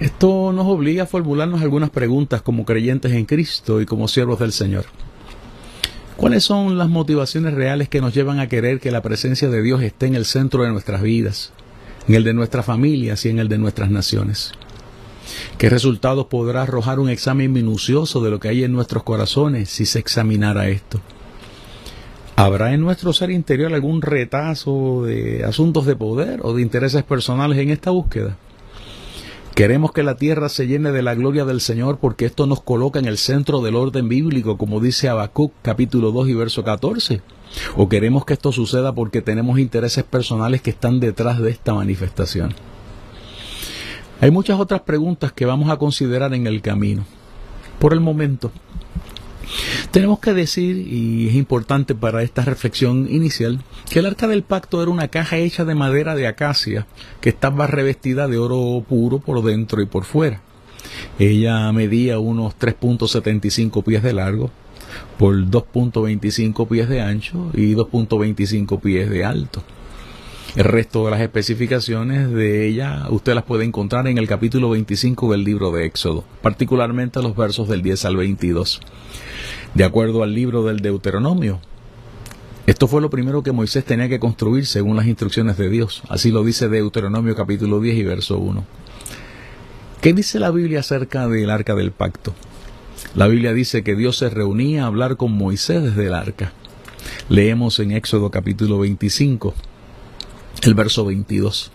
Esto 0.00 0.52
nos 0.52 0.66
obliga 0.66 1.04
a 1.04 1.06
formularnos 1.06 1.62
algunas 1.62 1.90
preguntas 1.90 2.42
como 2.42 2.64
creyentes 2.64 3.12
en 3.12 3.24
Cristo 3.24 3.80
y 3.80 3.86
como 3.86 4.08
siervos 4.08 4.40
del 4.40 4.52
Señor. 4.52 4.86
¿Cuáles 6.16 6.44
son 6.44 6.78
las 6.78 6.88
motivaciones 6.88 7.54
reales 7.54 7.88
que 7.88 8.00
nos 8.00 8.14
llevan 8.14 8.38
a 8.40 8.48
querer 8.48 8.80
que 8.80 8.90
la 8.90 9.02
presencia 9.02 9.48
de 9.48 9.62
Dios 9.62 9.82
esté 9.82 10.06
en 10.06 10.14
el 10.14 10.24
centro 10.24 10.62
de 10.62 10.70
nuestras 10.70 11.02
vidas, 11.02 11.52
en 12.08 12.14
el 12.14 12.24
de 12.24 12.34
nuestras 12.34 12.64
familias 12.64 13.24
y 13.26 13.28
en 13.28 13.38
el 13.38 13.48
de 13.48 13.58
nuestras 13.58 13.90
naciones? 13.90 14.52
¿Qué 15.58 15.68
resultados 15.68 16.26
podrá 16.26 16.62
arrojar 16.62 16.98
un 16.98 17.08
examen 17.08 17.52
minucioso 17.52 18.20
de 18.22 18.30
lo 18.30 18.40
que 18.40 18.48
hay 18.48 18.64
en 18.64 18.72
nuestros 18.72 19.02
corazones 19.02 19.70
si 19.70 19.86
se 19.86 19.98
examinara 19.98 20.68
esto? 20.68 21.00
¿Habrá 22.36 22.72
en 22.72 22.80
nuestro 22.80 23.12
ser 23.12 23.30
interior 23.30 23.72
algún 23.72 24.02
retazo 24.02 25.04
de 25.04 25.44
asuntos 25.44 25.86
de 25.86 25.96
poder 25.96 26.40
o 26.42 26.54
de 26.54 26.62
intereses 26.62 27.02
personales 27.02 27.58
en 27.58 27.70
esta 27.70 27.90
búsqueda? 27.90 28.36
Queremos 29.54 29.92
que 29.92 30.02
la 30.02 30.16
tierra 30.16 30.48
se 30.48 30.66
llene 30.66 30.92
de 30.92 31.02
la 31.02 31.14
gloria 31.14 31.44
del 31.44 31.60
Señor 31.60 31.98
porque 31.98 32.24
esto 32.24 32.46
nos 32.46 32.62
coloca 32.62 32.98
en 32.98 33.04
el 33.04 33.18
centro 33.18 33.60
del 33.60 33.76
orden 33.76 34.08
bíblico, 34.08 34.56
como 34.56 34.80
dice 34.80 35.10
Habacuc 35.10 35.52
capítulo 35.60 36.10
2 36.10 36.30
y 36.30 36.34
verso 36.34 36.64
14. 36.64 37.20
O 37.76 37.88
queremos 37.90 38.24
que 38.24 38.32
esto 38.32 38.50
suceda 38.50 38.94
porque 38.94 39.20
tenemos 39.20 39.58
intereses 39.58 40.04
personales 40.04 40.62
que 40.62 40.70
están 40.70 41.00
detrás 41.00 41.38
de 41.38 41.50
esta 41.50 41.74
manifestación. 41.74 42.54
Hay 44.22 44.30
muchas 44.30 44.60
otras 44.60 44.82
preguntas 44.82 45.32
que 45.32 45.46
vamos 45.46 45.68
a 45.68 45.78
considerar 45.78 46.32
en 46.32 46.46
el 46.46 46.62
camino. 46.62 47.04
Por 47.80 47.92
el 47.92 47.98
momento, 47.98 48.52
tenemos 49.90 50.20
que 50.20 50.32
decir, 50.32 50.76
y 50.76 51.26
es 51.28 51.34
importante 51.34 51.96
para 51.96 52.22
esta 52.22 52.42
reflexión 52.42 53.08
inicial, 53.10 53.58
que 53.90 53.98
el 53.98 54.06
arca 54.06 54.28
del 54.28 54.44
pacto 54.44 54.80
era 54.80 54.92
una 54.92 55.08
caja 55.08 55.38
hecha 55.38 55.64
de 55.64 55.74
madera 55.74 56.14
de 56.14 56.28
acacia 56.28 56.86
que 57.20 57.30
estaba 57.30 57.66
revestida 57.66 58.28
de 58.28 58.38
oro 58.38 58.84
puro 58.88 59.18
por 59.18 59.42
dentro 59.42 59.82
y 59.82 59.86
por 59.86 60.04
fuera. 60.04 60.40
Ella 61.18 61.72
medía 61.72 62.20
unos 62.20 62.56
3.75 62.56 63.82
pies 63.82 64.04
de 64.04 64.12
largo 64.12 64.52
por 65.18 65.34
2.25 65.34 66.68
pies 66.68 66.88
de 66.88 67.00
ancho 67.00 67.50
y 67.54 67.74
2.25 67.74 68.80
pies 68.80 69.10
de 69.10 69.24
alto. 69.24 69.64
El 70.54 70.64
resto 70.64 71.06
de 71.06 71.10
las 71.10 71.22
especificaciones 71.22 72.30
de 72.30 72.66
ella 72.66 73.06
usted 73.08 73.32
las 73.34 73.44
puede 73.44 73.64
encontrar 73.64 74.06
en 74.06 74.18
el 74.18 74.28
capítulo 74.28 74.68
25 74.68 75.32
del 75.32 75.44
libro 75.44 75.72
de 75.72 75.86
Éxodo, 75.86 76.24
particularmente 76.42 77.22
los 77.22 77.34
versos 77.34 77.68
del 77.68 77.80
10 77.80 78.04
al 78.04 78.16
22. 78.16 78.82
De 79.72 79.84
acuerdo 79.84 80.22
al 80.22 80.34
libro 80.34 80.62
del 80.62 80.80
Deuteronomio, 80.80 81.58
esto 82.66 82.86
fue 82.86 83.00
lo 83.00 83.08
primero 83.08 83.42
que 83.42 83.52
Moisés 83.52 83.86
tenía 83.86 84.10
que 84.10 84.20
construir 84.20 84.66
según 84.66 84.94
las 84.94 85.06
instrucciones 85.06 85.56
de 85.56 85.70
Dios. 85.70 86.02
Así 86.10 86.30
lo 86.30 86.44
dice 86.44 86.68
Deuteronomio 86.68 87.34
capítulo 87.34 87.80
10 87.80 87.96
y 87.96 88.02
verso 88.02 88.36
1. 88.36 88.62
¿Qué 90.02 90.12
dice 90.12 90.38
la 90.38 90.50
Biblia 90.50 90.80
acerca 90.80 91.28
del 91.28 91.48
arca 91.48 91.74
del 91.74 91.92
pacto? 91.92 92.34
La 93.14 93.26
Biblia 93.26 93.54
dice 93.54 93.82
que 93.82 93.96
Dios 93.96 94.18
se 94.18 94.28
reunía 94.28 94.84
a 94.84 94.88
hablar 94.88 95.16
con 95.16 95.32
Moisés 95.32 95.82
desde 95.82 96.08
el 96.08 96.14
arca. 96.14 96.52
Leemos 97.30 97.78
en 97.78 97.92
Éxodo 97.92 98.30
capítulo 98.30 98.78
25, 98.80 99.54
el 100.62 100.74
verso 100.74 101.04
22. 101.04 101.72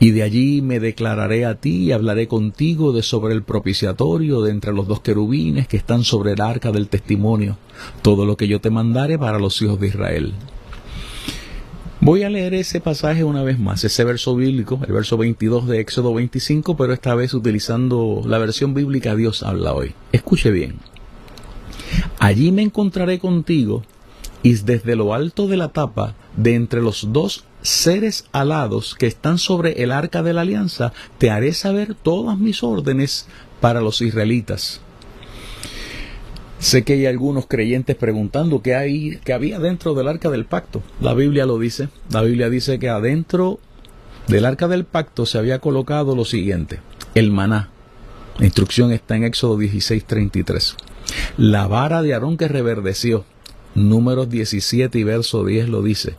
Y 0.00 0.10
de 0.10 0.22
allí 0.22 0.60
me 0.60 0.80
declararé 0.80 1.44
a 1.44 1.54
ti 1.54 1.84
y 1.84 1.92
hablaré 1.92 2.26
contigo 2.26 2.92
de 2.92 3.02
sobre 3.02 3.34
el 3.34 3.42
propiciatorio 3.42 4.42
de 4.42 4.50
entre 4.50 4.72
los 4.72 4.88
dos 4.88 5.00
querubines 5.00 5.68
que 5.68 5.76
están 5.76 6.02
sobre 6.02 6.32
el 6.32 6.40
arca 6.40 6.72
del 6.72 6.88
testimonio, 6.88 7.58
todo 8.02 8.26
lo 8.26 8.36
que 8.36 8.48
yo 8.48 8.60
te 8.60 8.70
mandare 8.70 9.18
para 9.18 9.38
los 9.38 9.60
hijos 9.62 9.78
de 9.78 9.88
Israel. 9.88 10.32
Voy 12.00 12.22
a 12.22 12.28
leer 12.28 12.54
ese 12.54 12.80
pasaje 12.80 13.24
una 13.24 13.42
vez 13.42 13.58
más, 13.58 13.84
ese 13.84 14.04
verso 14.04 14.34
bíblico, 14.34 14.80
el 14.86 14.92
verso 14.92 15.16
22 15.16 15.68
de 15.68 15.80
Éxodo 15.80 16.12
25, 16.12 16.76
pero 16.76 16.92
esta 16.92 17.14
vez 17.14 17.32
utilizando 17.32 18.22
la 18.26 18.38
versión 18.38 18.74
bíblica 18.74 19.14
Dios 19.14 19.42
habla 19.42 19.72
hoy. 19.72 19.94
Escuche 20.12 20.50
bien. 20.50 20.80
Allí 22.18 22.50
me 22.52 22.62
encontraré 22.62 23.18
contigo 23.18 23.84
y 24.42 24.52
desde 24.54 24.96
lo 24.96 25.14
alto 25.14 25.46
de 25.46 25.56
la 25.56 25.68
tapa, 25.68 26.14
de 26.36 26.54
entre 26.54 26.82
los 26.82 27.12
dos 27.12 27.44
seres 27.64 28.26
alados 28.30 28.94
que 28.94 29.06
están 29.06 29.38
sobre 29.38 29.82
el 29.82 29.90
arca 29.90 30.22
de 30.22 30.34
la 30.34 30.42
alianza, 30.42 30.92
te 31.18 31.30
haré 31.30 31.54
saber 31.54 31.94
todas 31.94 32.38
mis 32.38 32.62
órdenes 32.62 33.26
para 33.60 33.80
los 33.80 34.02
israelitas. 34.02 34.80
Sé 36.58 36.84
que 36.84 36.92
hay 36.92 37.06
algunos 37.06 37.46
creyentes 37.46 37.96
preguntando 37.96 38.62
qué, 38.62 38.74
hay, 38.74 39.18
qué 39.24 39.32
había 39.32 39.58
dentro 39.58 39.94
del 39.94 40.08
arca 40.08 40.30
del 40.30 40.44
pacto. 40.44 40.82
La 41.00 41.14
Biblia 41.14 41.46
lo 41.46 41.58
dice. 41.58 41.88
La 42.10 42.22
Biblia 42.22 42.48
dice 42.48 42.78
que 42.78 42.88
adentro 42.88 43.58
del 44.28 44.44
arca 44.44 44.68
del 44.68 44.84
pacto 44.84 45.26
se 45.26 45.38
había 45.38 45.58
colocado 45.58 46.14
lo 46.14 46.24
siguiente, 46.24 46.80
el 47.14 47.30
maná. 47.30 47.70
La 48.38 48.46
instrucción 48.46 48.92
está 48.92 49.16
en 49.16 49.24
Éxodo 49.24 49.58
16:33. 49.58 50.76
La 51.36 51.66
vara 51.66 52.02
de 52.02 52.14
Aarón 52.14 52.36
que 52.36 52.48
reverdeció, 52.48 53.24
Números 53.74 54.30
17 54.30 54.98
y 54.98 55.04
verso 55.04 55.44
10 55.44 55.68
lo 55.68 55.82
dice. 55.82 56.14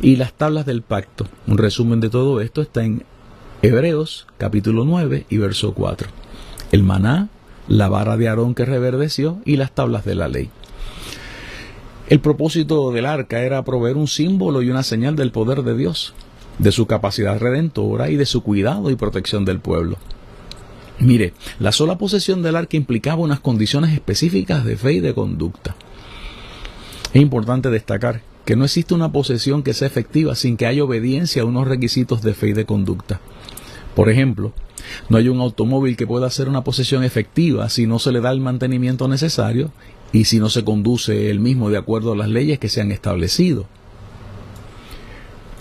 Y 0.00 0.16
las 0.16 0.32
tablas 0.32 0.66
del 0.66 0.82
pacto. 0.82 1.26
Un 1.46 1.58
resumen 1.58 2.00
de 2.00 2.08
todo 2.08 2.40
esto 2.40 2.62
está 2.62 2.84
en 2.84 3.04
Hebreos 3.62 4.26
capítulo 4.38 4.84
9 4.84 5.26
y 5.28 5.36
verso 5.38 5.74
4. 5.74 6.08
El 6.72 6.82
maná, 6.82 7.28
la 7.68 7.88
vara 7.88 8.16
de 8.16 8.28
Aarón 8.28 8.54
que 8.54 8.64
reverdeció 8.64 9.38
y 9.44 9.56
las 9.56 9.72
tablas 9.72 10.04
de 10.04 10.14
la 10.14 10.28
ley. 10.28 10.50
El 12.08 12.20
propósito 12.20 12.90
del 12.90 13.06
arca 13.06 13.40
era 13.42 13.64
proveer 13.64 13.96
un 13.96 14.08
símbolo 14.08 14.62
y 14.62 14.70
una 14.70 14.82
señal 14.82 15.14
del 15.14 15.30
poder 15.30 15.62
de 15.62 15.76
Dios, 15.76 16.14
de 16.58 16.72
su 16.72 16.86
capacidad 16.86 17.38
redentora 17.38 18.10
y 18.10 18.16
de 18.16 18.26
su 18.26 18.42
cuidado 18.42 18.90
y 18.90 18.96
protección 18.96 19.44
del 19.44 19.60
pueblo. 19.60 19.96
Mire, 20.98 21.34
la 21.58 21.72
sola 21.72 21.98
posesión 21.98 22.42
del 22.42 22.56
arca 22.56 22.76
implicaba 22.76 23.22
unas 23.22 23.40
condiciones 23.40 23.92
específicas 23.92 24.64
de 24.64 24.76
fe 24.76 24.94
y 24.94 25.00
de 25.00 25.14
conducta. 25.14 25.74
Es 27.12 27.20
importante 27.20 27.70
destacar 27.70 28.22
que 28.44 28.54
no 28.54 28.64
existe 28.64 28.94
una 28.94 29.10
posesión 29.10 29.64
que 29.64 29.74
sea 29.74 29.88
efectiva 29.88 30.36
sin 30.36 30.56
que 30.56 30.66
haya 30.66 30.84
obediencia 30.84 31.42
a 31.42 31.44
unos 31.44 31.66
requisitos 31.66 32.22
de 32.22 32.34
fe 32.34 32.48
y 32.48 32.52
de 32.52 32.66
conducta. 32.66 33.20
Por 33.96 34.08
ejemplo, 34.08 34.52
no 35.08 35.18
hay 35.18 35.28
un 35.28 35.40
automóvil 35.40 35.96
que 35.96 36.06
pueda 36.06 36.30
ser 36.30 36.48
una 36.48 36.62
posesión 36.62 37.02
efectiva 37.02 37.68
si 37.68 37.88
no 37.88 37.98
se 37.98 38.12
le 38.12 38.20
da 38.20 38.30
el 38.30 38.40
mantenimiento 38.40 39.08
necesario 39.08 39.72
y 40.12 40.24
si 40.24 40.38
no 40.38 40.48
se 40.48 40.64
conduce 40.64 41.30
el 41.30 41.40
mismo 41.40 41.68
de 41.68 41.78
acuerdo 41.78 42.12
a 42.12 42.16
las 42.16 42.28
leyes 42.28 42.60
que 42.60 42.68
se 42.68 42.80
han 42.80 42.92
establecido. 42.92 43.66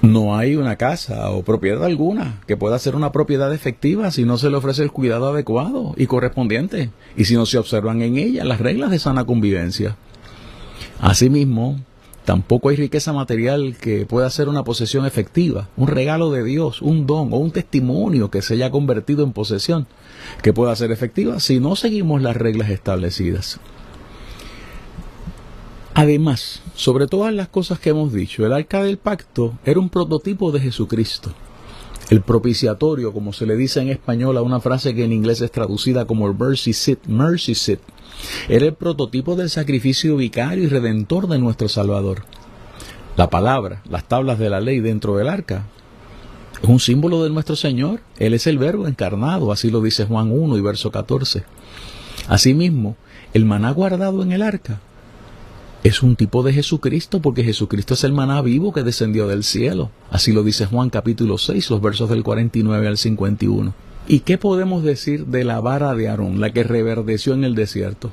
No 0.02 0.38
hay 0.38 0.56
una 0.56 0.78
casa 0.78 1.32
o 1.32 1.44
propiedad 1.44 1.84
alguna 1.84 2.42
que 2.48 2.58
pueda 2.58 2.80
ser 2.80 2.96
una 2.96 3.12
propiedad 3.12 3.54
efectiva 3.54 4.12
si 4.12 4.24
no 4.24 4.38
se 4.38 4.50
le 4.50 4.56
ofrece 4.56 4.84
el 4.84 4.92
cuidado 4.92 5.30
adecuado 5.30 5.94
y 5.98 6.06
correspondiente 6.06 6.92
y 7.18 7.26
si 7.26 7.34
no 7.34 7.48
se 7.48 7.58
observan 7.58 8.04
en 8.04 8.18
ella 8.18 8.46
las 8.46 8.62
reglas 8.62 8.92
de 8.92 9.00
sana 9.00 9.26
convivencia. 9.26 9.98
Asimismo, 11.00 11.80
tampoco 12.26 12.70
hay 12.70 12.76
riqueza 12.76 13.14
material 13.14 13.78
que 13.80 14.06
pueda 14.06 14.30
ser 14.30 14.50
una 14.50 14.64
posesión 14.64 15.06
efectiva, 15.06 15.70
un 15.78 15.88
regalo 15.88 16.30
de 16.32 16.44
Dios, 16.44 16.82
un 16.82 17.08
don 17.08 17.32
o 17.34 17.38
un 17.38 17.52
testimonio 17.52 18.30
que 18.30 18.42
se 18.42 18.56
haya 18.56 18.70
convertido 18.70 19.24
en 19.24 19.32
posesión, 19.32 19.88
que 20.44 20.54
pueda 20.54 20.76
ser 20.76 20.92
efectiva 20.92 21.40
si 21.40 21.60
no 21.60 21.76
seguimos 21.76 22.22
las 22.22 22.36
reglas 22.36 22.70
establecidas. 22.70 23.60
Además, 25.94 26.62
sobre 26.76 27.08
todas 27.08 27.34
las 27.34 27.48
cosas 27.48 27.80
que 27.80 27.90
hemos 27.90 28.14
dicho, 28.14 28.46
el 28.46 28.54
arca 28.54 28.84
del 28.84 28.98
pacto 28.98 29.54
era 29.66 29.80
un 29.80 29.90
prototipo 29.90 30.52
de 30.52 30.60
Jesucristo. 30.60 31.34
El 32.10 32.22
propiciatorio, 32.22 33.14
como 33.14 33.34
se 33.34 33.46
le 33.46 33.56
dice 33.56 33.82
en 33.82 33.90
español 33.90 34.38
a 34.38 34.42
una 34.42 34.60
frase 34.60 34.96
que 34.96 35.04
en 35.04 35.14
inglés 35.14 35.42
es 35.42 35.52
traducida 35.52 36.06
como 36.06 36.34
mercy 36.34 36.74
seat, 36.74 37.06
mercy 37.06 37.54
seat, 37.54 37.80
era 38.48 38.66
el 38.66 38.74
prototipo 38.74 39.36
del 39.36 39.50
sacrificio 39.50 40.16
vicario 40.18 40.64
y 40.64 40.68
redentor 40.68 41.28
de 41.28 41.40
nuestro 41.40 41.70
Salvador. 41.70 42.24
La 43.16 43.30
palabra, 43.30 43.82
las 43.90 44.08
tablas 44.08 44.40
de 44.40 44.50
la 44.50 44.62
ley 44.62 44.80
dentro 44.80 45.18
del 45.18 45.30
arca, 45.30 45.66
es 46.62 46.70
un 46.70 46.80
símbolo 46.80 47.24
de 47.24 47.30
nuestro 47.30 47.56
Señor. 47.56 48.02
Él 48.18 48.34
es 48.34 48.48
el 48.48 48.58
verbo 48.58 48.88
encarnado, 48.88 49.52
así 49.52 49.70
lo 49.70 49.82
dice 49.82 50.06
Juan 50.06 50.32
1 50.32 50.58
y 50.58 50.62
verso 50.62 50.92
14. 50.92 51.44
Asimismo, 52.28 52.96
el 53.34 53.46
maná 53.46 53.72
guardado 53.72 54.24
en 54.24 54.32
el 54.32 54.42
arca 54.42 54.80
es 55.84 56.04
un 56.04 56.16
tipo 56.16 56.44
de 56.44 56.52
Jesucristo 56.52 57.22
porque 57.22 57.44
Jesucristo 57.44 57.94
es 57.94 58.04
el 58.04 58.12
maná 58.12 58.42
vivo 58.42 58.74
que 58.74 58.84
descendió 58.84 59.28
del 59.28 59.44
cielo. 59.44 59.92
Así 60.12 60.34
lo 60.34 60.44
dice 60.44 60.66
Juan 60.66 60.90
capítulo 60.90 61.38
6, 61.38 61.70
los 61.70 61.82
versos 61.82 62.10
del 62.10 62.24
49 62.24 62.88
al 62.88 62.98
51. 62.98 63.74
¿Y 64.12 64.22
qué 64.22 64.40
podemos 64.40 64.82
decir 64.82 65.28
de 65.28 65.44
la 65.44 65.60
vara 65.60 65.94
de 65.94 66.10
Aarón, 66.10 66.42
la 66.42 66.52
que 66.52 66.64
reverdeció 66.64 67.36
en 67.36 67.44
el 67.44 67.54
desierto? 67.54 68.12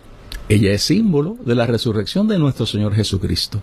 Ella 0.50 0.74
es 0.74 0.82
símbolo 0.82 1.38
de 1.42 1.54
la 1.54 1.66
resurrección 1.66 2.28
de 2.28 2.38
nuestro 2.38 2.66
Señor 2.66 2.94
Jesucristo. 2.94 3.62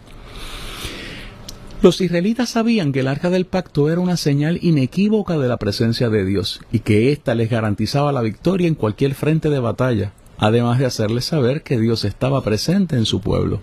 Los 1.83 2.01
israelitas 2.01 2.49
sabían 2.49 2.91
que 2.91 3.01
el 3.01 3.07
arca 3.07 3.29
del 3.29 3.45
pacto 3.45 3.87
era 3.87 4.01
una 4.01 4.17
señal 4.17 4.57
inequívoca 4.63 5.37
de 5.37 5.47
la 5.47 5.57
presencia 5.57 6.09
de 6.09 6.25
Dios 6.25 6.61
y 6.71 6.79
que 6.79 7.11
ésta 7.11 7.35
les 7.35 7.51
garantizaba 7.51 8.11
la 8.11 8.23
victoria 8.23 8.67
en 8.67 8.73
cualquier 8.73 9.13
frente 9.13 9.51
de 9.51 9.59
batalla, 9.59 10.13
además 10.39 10.79
de 10.79 10.87
hacerles 10.87 11.25
saber 11.25 11.61
que 11.61 11.79
Dios 11.79 12.03
estaba 12.03 12.43
presente 12.43 12.95
en 12.95 13.05
su 13.05 13.21
pueblo. 13.21 13.59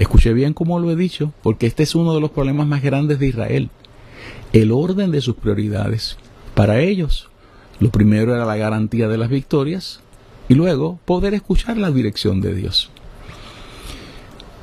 Escuche 0.00 0.32
bien 0.32 0.52
como 0.52 0.80
lo 0.80 0.90
he 0.90 0.96
dicho, 0.96 1.32
porque 1.44 1.68
este 1.68 1.84
es 1.84 1.94
uno 1.94 2.12
de 2.12 2.20
los 2.20 2.32
problemas 2.32 2.66
más 2.66 2.82
grandes 2.82 3.20
de 3.20 3.28
Israel, 3.28 3.70
el 4.52 4.72
orden 4.72 5.12
de 5.12 5.20
sus 5.20 5.36
prioridades. 5.36 6.16
Para 6.56 6.80
ellos, 6.80 7.30
lo 7.80 7.90
primero 7.90 8.34
era 8.34 8.44
la 8.44 8.56
garantía 8.56 9.08
de 9.08 9.18
las 9.18 9.28
victorias 9.28 10.00
y 10.48 10.54
luego 10.54 10.98
poder 11.04 11.34
escuchar 11.34 11.76
la 11.76 11.90
dirección 11.90 12.40
de 12.40 12.54
Dios. 12.54 12.90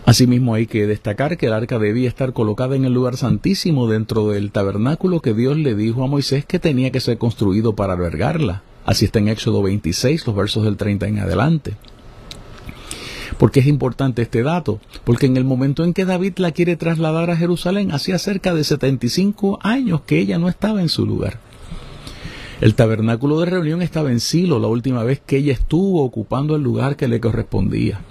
Asimismo 0.05 0.55
hay 0.55 0.65
que 0.65 0.87
destacar 0.87 1.37
que 1.37 1.45
el 1.45 1.53
arca 1.53 1.79
debía 1.79 2.09
estar 2.09 2.33
colocada 2.33 2.75
en 2.75 2.85
el 2.85 2.93
lugar 2.93 3.17
santísimo 3.17 3.87
dentro 3.87 4.29
del 4.29 4.51
tabernáculo 4.51 5.21
que 5.21 5.33
Dios 5.33 5.57
le 5.57 5.75
dijo 5.75 6.03
a 6.03 6.07
Moisés 6.07 6.45
que 6.45 6.59
tenía 6.59 6.91
que 6.91 6.99
ser 6.99 7.17
construido 7.17 7.75
para 7.75 7.93
albergarla. 7.93 8.63
Así 8.85 9.05
está 9.05 9.19
en 9.19 9.27
Éxodo 9.27 9.61
26, 9.61 10.25
los 10.25 10.35
versos 10.35 10.63
del 10.63 10.75
30 10.75 11.07
en 11.07 11.19
adelante. 11.19 11.75
¿Por 13.37 13.51
qué 13.51 13.59
es 13.59 13.67
importante 13.67 14.23
este 14.23 14.43
dato? 14.43 14.79
Porque 15.03 15.27
en 15.27 15.37
el 15.37 15.45
momento 15.45 15.83
en 15.83 15.93
que 15.93 16.05
David 16.05 16.33
la 16.37 16.51
quiere 16.51 16.75
trasladar 16.75 17.29
a 17.29 17.37
Jerusalén, 17.37 17.91
hacía 17.91 18.17
cerca 18.17 18.53
de 18.53 18.63
75 18.63 19.59
años 19.61 20.01
que 20.01 20.19
ella 20.19 20.37
no 20.37 20.49
estaba 20.49 20.81
en 20.81 20.89
su 20.89 21.05
lugar. 21.05 21.39
El 22.61 22.75
tabernáculo 22.75 23.39
de 23.39 23.47
reunión 23.47 23.81
estaba 23.81 24.11
en 24.11 24.19
Silo 24.19 24.59
la 24.59 24.67
última 24.67 25.03
vez 25.03 25.19
que 25.19 25.37
ella 25.37 25.51
estuvo 25.51 26.03
ocupando 26.03 26.55
el 26.55 26.61
lugar 26.61 26.95
que 26.95 27.07
le 27.07 27.19
correspondía. 27.19 28.01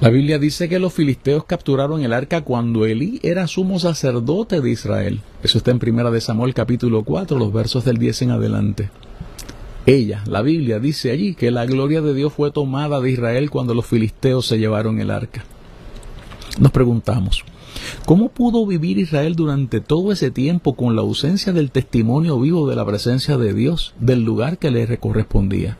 La 0.00 0.08
Biblia 0.08 0.38
dice 0.38 0.70
que 0.70 0.78
los 0.78 0.94
filisteos 0.94 1.44
capturaron 1.44 2.02
el 2.02 2.14
arca 2.14 2.40
cuando 2.40 2.86
Elí 2.86 3.20
era 3.22 3.46
sumo 3.46 3.78
sacerdote 3.78 4.62
de 4.62 4.70
Israel. 4.70 5.20
Eso 5.42 5.58
está 5.58 5.70
en 5.70 5.80
Primera 5.80 6.10
de 6.10 6.22
Samuel 6.22 6.54
capítulo 6.54 7.04
4, 7.04 7.38
los 7.38 7.52
versos 7.52 7.84
del 7.84 7.98
10 7.98 8.22
en 8.22 8.30
adelante. 8.30 8.90
Ella, 9.84 10.24
la 10.26 10.40
Biblia, 10.40 10.78
dice 10.78 11.10
allí 11.10 11.34
que 11.34 11.50
la 11.50 11.66
gloria 11.66 12.00
de 12.00 12.14
Dios 12.14 12.32
fue 12.32 12.52
tomada 12.52 13.02
de 13.02 13.10
Israel 13.10 13.50
cuando 13.50 13.74
los 13.74 13.84
filisteos 13.84 14.46
se 14.46 14.58
llevaron 14.58 14.98
el 14.98 15.10
arca. 15.10 15.44
Nos 16.58 16.72
preguntamos, 16.72 17.44
¿cómo 18.06 18.30
pudo 18.30 18.66
vivir 18.66 18.98
Israel 18.98 19.36
durante 19.36 19.80
todo 19.80 20.12
ese 20.12 20.30
tiempo 20.30 20.74
con 20.74 20.96
la 20.96 21.02
ausencia 21.02 21.52
del 21.52 21.70
testimonio 21.70 22.38
vivo 22.40 22.68
de 22.68 22.76
la 22.76 22.86
presencia 22.86 23.36
de 23.36 23.54
Dios, 23.54 23.94
del 24.00 24.24
lugar 24.24 24.58
que 24.58 24.70
le 24.70 24.98
correspondía? 24.98 25.78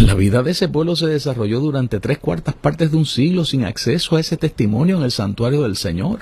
La 0.00 0.14
vida 0.14 0.42
de 0.42 0.52
ese 0.52 0.68
pueblo 0.68 0.96
se 0.96 1.06
desarrolló 1.06 1.60
durante 1.60 2.00
tres 2.00 2.18
cuartas 2.18 2.54
partes 2.54 2.90
de 2.90 2.96
un 2.96 3.04
siglo 3.04 3.44
sin 3.44 3.64
acceso 3.64 4.16
a 4.16 4.20
ese 4.20 4.38
testimonio 4.38 4.96
en 4.96 5.02
el 5.02 5.10
santuario 5.10 5.62
del 5.62 5.76
Señor. 5.76 6.20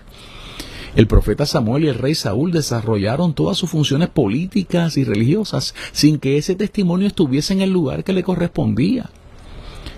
El 0.97 1.07
profeta 1.07 1.47
Samuel 1.47 1.85
y 1.85 1.89
el 1.89 1.95
rey 1.95 2.17
Saúl 2.17 2.51
desarrollaron 2.51 3.33
todas 3.33 3.57
sus 3.57 3.71
funciones 3.71 4.09
políticas 4.09 4.97
y 4.97 5.05
religiosas 5.05 5.75
sin 5.93 6.19
que 6.19 6.37
ese 6.37 6.57
testimonio 6.57 7.07
estuviese 7.07 7.53
en 7.53 7.61
el 7.61 7.71
lugar 7.71 8.03
que 8.03 8.13
le 8.13 8.25
correspondía. 8.25 9.09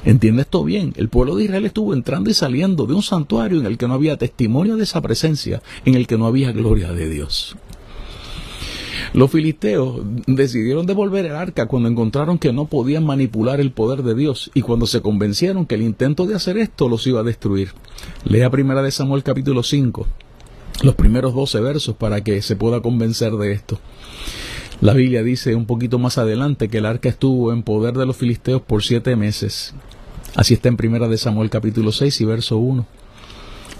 Entiende 0.05 0.43
esto 0.43 0.65
bien, 0.65 0.93
el 0.97 1.09
pueblo 1.09 1.37
de 1.37 1.45
Israel 1.45 1.65
estuvo 1.65 1.95
entrando 1.95 2.29
y 2.29 2.35
saliendo 2.35 2.87
de 2.87 2.95
un 2.95 3.03
santuario 3.03 3.61
en 3.61 3.67
el 3.67 3.79
que 3.79 3.87
no 3.87 3.95
había 3.95 4.17
testimonio 4.17 4.77
de 4.77 4.83
esa 4.83 5.01
presencia, 5.01 5.63
en 5.85 5.95
el 5.95 6.09
que 6.09 6.19
no 6.19 6.27
había 6.27 6.51
gloria 6.51 6.93
de 6.93 7.09
Dios. 7.09 7.57
Los 9.15 9.31
filisteos 9.31 10.01
decidieron 10.27 10.87
devolver 10.87 11.27
el 11.27 11.37
arca 11.37 11.67
cuando 11.67 11.89
encontraron 11.89 12.39
que 12.39 12.53
no 12.53 12.67
podían 12.67 13.05
manipular 13.05 13.61
el 13.61 13.71
poder 13.71 14.03
de 14.03 14.15
Dios 14.15 14.51
y 14.55 14.63
cuando 14.63 14.87
se 14.87 15.03
convencieron 15.03 15.67
que 15.67 15.75
el 15.75 15.83
intento 15.83 16.27
de 16.27 16.35
hacer 16.35 16.57
esto 16.57 16.89
los 16.89 17.07
iba 17.07 17.21
a 17.21 17.25
destruir. 17.25 17.73
Lea 18.25 18.51
primera 18.51 18.83
de 18.83 18.91
Samuel 18.91 19.23
capítulo 19.23 19.63
5, 19.63 20.07
los 20.83 20.95
primeros 20.95 21.35
12 21.35 21.61
versos 21.61 21.95
para 21.97 22.25
que 22.25 22.43
se 22.43 22.57
pueda 22.57 22.81
convencer 22.81 23.33
de 23.33 23.53
esto. 23.53 23.79
La 24.83 24.95
Biblia 24.95 25.23
dice 25.23 25.55
un 25.55 25.67
poquito 25.67 26.01
más 26.01 26.19
adelante 26.19 26.67
que 26.67 26.79
el 26.79 26.87
arca 26.87 27.09
estuvo 27.09 27.53
en 27.53 27.63
poder 27.63 27.95
de 27.95 28.05
los 28.05 28.17
filisteos 28.17 28.61
por 28.63 28.83
siete 28.83 29.15
meses. 29.15 29.75
Así 30.35 30.55
está 30.55 30.69
en 30.71 30.77
primera 30.77 31.07
de 31.07 31.19
Samuel 31.19 31.51
capítulo 31.51 31.93
6 31.93 32.21
y 32.21 32.25
verso 32.25 32.59
1. 32.59 32.85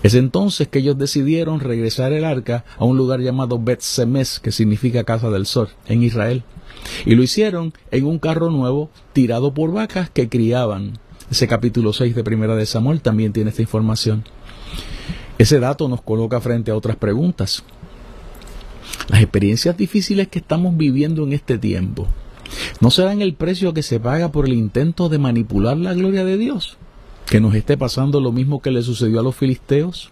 Es 0.05 0.15
entonces 0.15 0.69
que 0.69 0.79
ellos 0.79 0.97
decidieron 0.97 1.59
regresar 1.59 2.13
el 2.13 2.25
arca 2.25 2.65
a 2.79 2.85
un 2.85 2.97
lugar 2.97 3.19
llamado 3.19 3.61
Bet 3.61 3.81
Semes, 3.81 4.39
que 4.39 4.53
significa 4.53 5.03
casa 5.03 5.29
del 5.29 5.47
sol, 5.47 5.71
en 5.89 6.05
Israel. 6.05 6.45
Y 7.05 7.17
lo 7.17 7.25
hicieron 7.25 7.73
en 7.91 8.07
un 8.07 8.21
carro 8.21 8.53
nuevo 8.53 8.89
tirado 9.13 9.53
por 9.53 9.73
vacas 9.73 10.09
que 10.09 10.29
criaban. 10.29 11.01
Ese 11.33 11.49
capítulo 11.49 11.93
6 11.93 12.15
de 12.15 12.23
primera 12.23 12.55
de 12.55 12.65
Samuel 12.65 13.01
también 13.01 13.33
tiene 13.33 13.51
esta 13.51 13.63
información. 13.63 14.23
Ese 15.37 15.59
dato 15.59 15.89
nos 15.89 16.01
coloca 16.01 16.41
frente 16.41 16.71
a 16.71 16.77
otras 16.77 16.95
preguntas. 16.95 17.65
Las 19.09 19.21
experiencias 19.21 19.77
difíciles 19.77 20.29
que 20.29 20.39
estamos 20.39 20.77
viviendo 20.77 21.25
en 21.25 21.33
este 21.33 21.59
tiempo, 21.59 22.07
¿no 22.81 22.91
serán 22.91 23.23
el 23.23 23.35
precio 23.35 23.75
que 23.75 23.83
se 23.83 24.01
paga 24.01 24.31
por 24.31 24.47
el 24.47 24.55
intento 24.55 25.09
de 25.09 25.19
manipular 25.19 25.77
la 25.77 25.95
gloria 25.95 26.25
de 26.25 26.39
Dios? 26.39 26.77
¿Que 27.27 27.41
nos 27.41 27.55
esté 27.55 27.77
pasando 27.77 28.21
lo 28.21 28.33
mismo 28.33 28.61
que 28.61 28.71
le 28.71 28.83
sucedió 28.83 29.21
a 29.21 29.23
los 29.23 29.37
filisteos? 29.37 30.11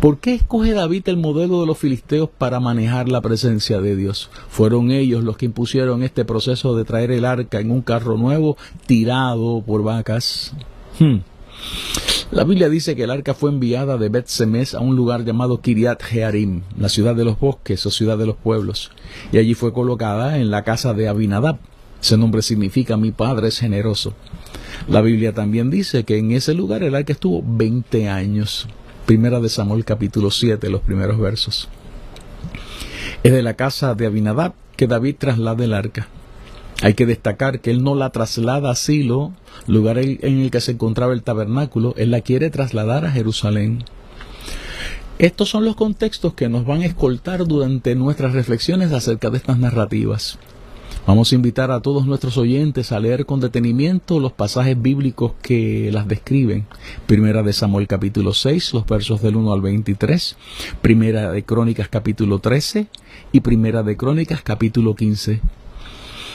¿Por 0.00 0.18
qué 0.18 0.34
escoge 0.34 0.72
David 0.72 1.08
el 1.08 1.16
modelo 1.16 1.60
de 1.60 1.66
los 1.66 1.78
filisteos 1.78 2.28
para 2.30 2.60
manejar 2.60 3.08
la 3.08 3.20
presencia 3.20 3.80
de 3.80 3.96
Dios? 3.96 4.30
Fueron 4.48 4.90
ellos 4.90 5.24
los 5.24 5.36
que 5.36 5.46
impusieron 5.46 6.02
este 6.02 6.24
proceso 6.24 6.76
de 6.76 6.84
traer 6.84 7.10
el 7.10 7.24
arca 7.24 7.60
en 7.60 7.70
un 7.70 7.82
carro 7.82 8.16
nuevo 8.16 8.56
tirado 8.86 9.62
por 9.66 9.82
vacas. 9.82 10.52
Hmm. 10.98 11.18
La 12.30 12.44
Biblia 12.44 12.68
dice 12.68 12.94
que 12.94 13.04
el 13.04 13.10
arca 13.10 13.32
fue 13.32 13.48
enviada 13.48 13.96
de 13.96 14.10
Bet 14.10 14.26
Semes 14.26 14.74
a 14.74 14.80
un 14.80 14.94
lugar 14.96 15.24
llamado 15.24 15.62
Kiriat 15.62 16.02
Jearim, 16.02 16.60
la 16.78 16.90
ciudad 16.90 17.14
de 17.14 17.24
los 17.24 17.40
bosques 17.40 17.86
o 17.86 17.90
ciudad 17.90 18.18
de 18.18 18.26
los 18.26 18.36
pueblos, 18.36 18.90
y 19.32 19.38
allí 19.38 19.54
fue 19.54 19.72
colocada 19.72 20.36
en 20.36 20.50
la 20.50 20.62
casa 20.62 20.92
de 20.92 21.08
Abinadab. 21.08 21.56
Ese 22.02 22.18
nombre 22.18 22.42
significa 22.42 22.98
mi 22.98 23.12
padre 23.12 23.48
es 23.48 23.58
generoso. 23.58 24.12
La 24.88 25.00
Biblia 25.00 25.32
también 25.32 25.70
dice 25.70 26.04
que 26.04 26.18
en 26.18 26.32
ese 26.32 26.52
lugar 26.52 26.82
el 26.82 26.94
arca 26.94 27.14
estuvo 27.14 27.42
20 27.42 28.10
años. 28.10 28.68
Primera 29.06 29.40
de 29.40 29.48
Samuel 29.48 29.86
capítulo 29.86 30.30
7, 30.30 30.68
los 30.68 30.82
primeros 30.82 31.18
versos. 31.18 31.70
Es 33.22 33.32
de 33.32 33.42
la 33.42 33.54
casa 33.54 33.94
de 33.94 34.04
Abinadab 34.04 34.52
que 34.76 34.86
David 34.86 35.16
traslada 35.18 35.64
el 35.64 35.72
arca. 35.72 36.08
Hay 36.80 36.94
que 36.94 37.06
destacar 37.06 37.60
que 37.60 37.70
él 37.72 37.82
no 37.82 37.96
la 37.96 38.10
traslada 38.10 38.70
a 38.70 38.76
Silo, 38.76 39.32
lugar 39.66 39.98
en 39.98 40.40
el 40.40 40.50
que 40.50 40.60
se 40.60 40.72
encontraba 40.72 41.12
el 41.12 41.24
tabernáculo, 41.24 41.92
él 41.96 42.12
la 42.12 42.20
quiere 42.20 42.50
trasladar 42.50 43.04
a 43.04 43.10
Jerusalén. 43.10 43.84
Estos 45.18 45.48
son 45.48 45.64
los 45.64 45.74
contextos 45.74 46.34
que 46.34 46.48
nos 46.48 46.64
van 46.64 46.82
a 46.82 46.86
escoltar 46.86 47.44
durante 47.44 47.96
nuestras 47.96 48.32
reflexiones 48.32 48.92
acerca 48.92 49.30
de 49.30 49.38
estas 49.38 49.58
narrativas. 49.58 50.38
Vamos 51.04 51.32
a 51.32 51.34
invitar 51.34 51.72
a 51.72 51.80
todos 51.80 52.06
nuestros 52.06 52.38
oyentes 52.38 52.92
a 52.92 53.00
leer 53.00 53.26
con 53.26 53.40
detenimiento 53.40 54.20
los 54.20 54.32
pasajes 54.32 54.80
bíblicos 54.80 55.32
que 55.42 55.90
las 55.90 56.06
describen. 56.06 56.66
Primera 57.06 57.42
de 57.42 57.52
Samuel 57.52 57.88
capítulo 57.88 58.32
6, 58.32 58.74
los 58.74 58.86
versos 58.86 59.20
del 59.20 59.34
1 59.34 59.52
al 59.52 59.62
23. 59.62 60.36
Primera 60.80 61.32
de 61.32 61.42
Crónicas 61.42 61.88
capítulo 61.88 62.38
13 62.38 62.86
y 63.32 63.40
Primera 63.40 63.82
de 63.82 63.96
Crónicas 63.96 64.42
capítulo 64.42 64.94
15. 64.94 65.40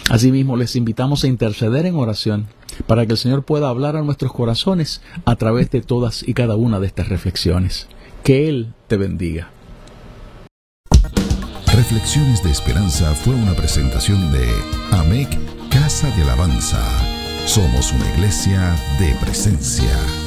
Asimismo, 0.09 0.57
les 0.57 0.75
invitamos 0.75 1.23
a 1.23 1.27
interceder 1.27 1.85
en 1.85 1.95
oración 1.95 2.47
para 2.87 3.05
que 3.05 3.13
el 3.13 3.17
Señor 3.17 3.43
pueda 3.43 3.69
hablar 3.69 3.95
a 3.95 4.01
nuestros 4.01 4.33
corazones 4.33 5.01
a 5.25 5.35
través 5.35 5.71
de 5.71 5.81
todas 5.81 6.27
y 6.27 6.33
cada 6.33 6.55
una 6.55 6.79
de 6.79 6.87
estas 6.87 7.09
reflexiones. 7.09 7.87
Que 8.23 8.49
Él 8.49 8.73
te 8.87 8.97
bendiga. 8.97 9.49
Reflexiones 11.73 12.43
de 12.43 12.51
Esperanza 12.51 13.13
fue 13.15 13.33
una 13.33 13.53
presentación 13.53 14.31
de 14.31 14.47
AMEC 14.91 15.29
Casa 15.69 16.15
de 16.15 16.23
Alabanza. 16.23 16.79
Somos 17.45 17.91
una 17.91 18.09
iglesia 18.13 18.75
de 18.99 19.15
presencia. 19.15 20.22